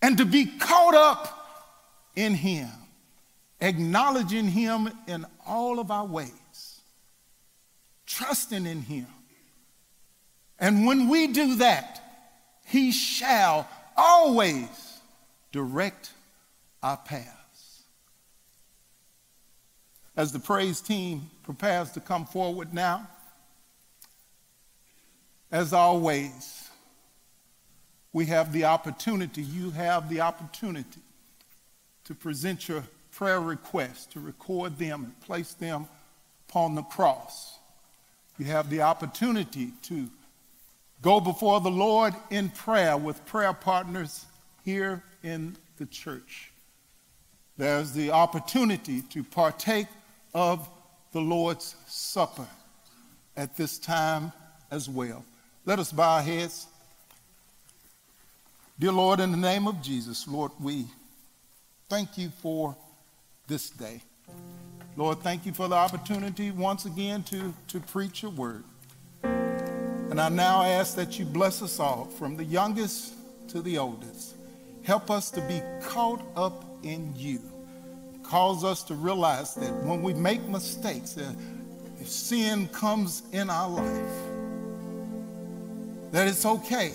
and 0.01 0.17
to 0.17 0.25
be 0.25 0.47
caught 0.47 0.95
up 0.95 1.35
in 2.17 2.33
Him, 2.33 2.71
acknowledging 3.61 4.47
Him 4.47 4.89
in 5.07 5.27
all 5.47 5.79
of 5.79 5.91
our 5.91 6.07
ways, 6.07 6.81
trusting 8.07 8.65
in 8.65 8.81
Him. 8.81 9.07
And 10.59 10.87
when 10.87 11.09
we 11.09 11.29
do 11.29 11.57
that, 11.57 12.01
He 12.67 12.91
shall 12.93 13.69
always 13.97 14.69
direct 15.53 16.13
our 16.83 16.97
paths. 16.97 17.83
As 20.17 20.33
the 20.33 20.41
praise 20.41 20.81
team 20.81 21.31
prepares 21.45 21.93
to 21.93 22.01
come 22.01 22.27
forward 22.27 22.75
now, 22.75 23.09
as 25.51 25.73
always, 25.73 26.69
we 28.13 28.27
have 28.27 28.53
the 28.53 28.65
opportunity, 28.65 29.43
you 29.43 29.71
have 29.71 30.09
the 30.09 30.21
opportunity 30.21 31.01
to 32.05 32.15
present 32.15 32.69
your 32.69 32.83
prayer 33.13 33.41
requests, 33.41 34.07
to 34.07 34.21
record 34.21 34.79
them 34.79 35.05
and 35.05 35.21
place 35.21 35.55
them 35.55 35.87
upon 36.49 36.75
the 36.75 36.83
cross. 36.83 37.59
You 38.39 38.47
have 38.47 38.71
the 38.71 38.83
opportunity 38.83 39.73
to 39.83 40.09
go 41.03 41.21
before 41.21 41.61
the 41.61 41.71
Lord 41.71 42.15
in 42.31 42.51
prayer 42.51 42.97
with 42.97 43.25
prayer 43.27 43.53
partners 43.53 44.27
here 44.65 45.03
in 45.23 45.57
the 45.77 45.87
church. 45.87 46.51
There's 47.57 47.93
the 47.93 48.11
opportunity 48.11 49.03
to 49.03 49.25
partake 49.25 49.89
of 50.35 50.69
the 51.13 51.21
Lord's 51.21 51.75
Supper 51.87 52.47
at 53.37 53.57
this 53.57 53.79
time 53.79 54.33
as 54.71 54.89
well. 54.89 55.25
Let 55.65 55.79
us 55.79 55.93
bow 55.93 56.17
our 56.17 56.23
heads. 56.23 56.67
Dear 58.79 58.93
Lord, 58.93 59.21
in 59.21 59.33
the 59.33 59.37
name 59.37 59.67
of 59.67 59.83
Jesus, 59.83 60.29
Lord, 60.29 60.53
we 60.61 60.87
thank 61.89 62.17
you 62.17 62.31
for 62.31 62.77
this 63.49 63.71
day. 63.71 64.01
Lord, 64.97 65.21
thank 65.21 65.47
you 65.47 65.53
for 65.53 65.69
the 65.69 65.75
opportunity 65.75 66.51
once 66.51 66.85
again 66.85 67.23
to, 67.25 67.55
to 67.69 67.81
preach 67.81 68.23
your 68.23 68.31
word. 68.31 68.65
And 70.11 70.21
I 70.21 70.29
now 70.29 70.63
ask 70.63 70.97
that 70.97 71.19
you 71.19 71.25
bless 71.25 71.63
us 71.63 71.79
all, 71.79 72.07
from 72.07 72.37
the 72.37 72.45
youngest 72.45 73.15
to 73.49 73.61
the 73.61 73.79
oldest. 73.79 74.35
Help 74.83 75.11
us 75.11 75.31
to 75.33 75.41
be 75.43 75.61
caught 75.83 76.23
up 76.35 76.65
in 76.83 77.13
you. 77.15 77.41
Cause 78.23 78.65
us 78.65 78.83
to 78.85 78.95
realize 78.95 79.55
that 79.55 79.73
when 79.85 80.03
we 80.03 80.15
make 80.15 80.43
mistakes, 80.49 81.19
if 82.01 82.09
sin 82.09 82.69
comes 82.69 83.23
in 83.33 83.51
our 83.51 83.69
life, 83.69 84.13
that 86.11 86.27
it's 86.27 86.47
okay 86.47 86.93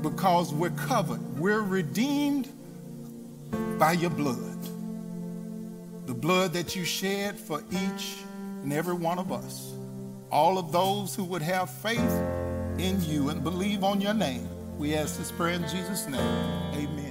because 0.00 0.52
we're 0.52 0.70
covered. 0.70 1.20
We're 1.38 1.62
redeemed 1.62 2.48
by 3.78 3.92
your 3.92 4.10
blood. 4.10 4.58
The 6.06 6.14
blood 6.14 6.52
that 6.54 6.76
you 6.76 6.84
shed 6.84 7.38
for 7.38 7.62
each 7.70 8.16
and 8.62 8.72
every 8.72 8.94
one 8.94 9.18
of 9.18 9.32
us. 9.32 9.73
All 10.34 10.58
of 10.58 10.72
those 10.72 11.14
who 11.14 11.22
would 11.26 11.42
have 11.42 11.70
faith 11.70 12.00
in 12.78 13.00
you 13.04 13.28
and 13.28 13.44
believe 13.44 13.84
on 13.84 14.00
your 14.00 14.14
name. 14.14 14.48
We 14.76 14.96
ask 14.96 15.16
this 15.16 15.30
prayer 15.30 15.54
in 15.54 15.62
Jesus' 15.62 16.08
name. 16.08 17.03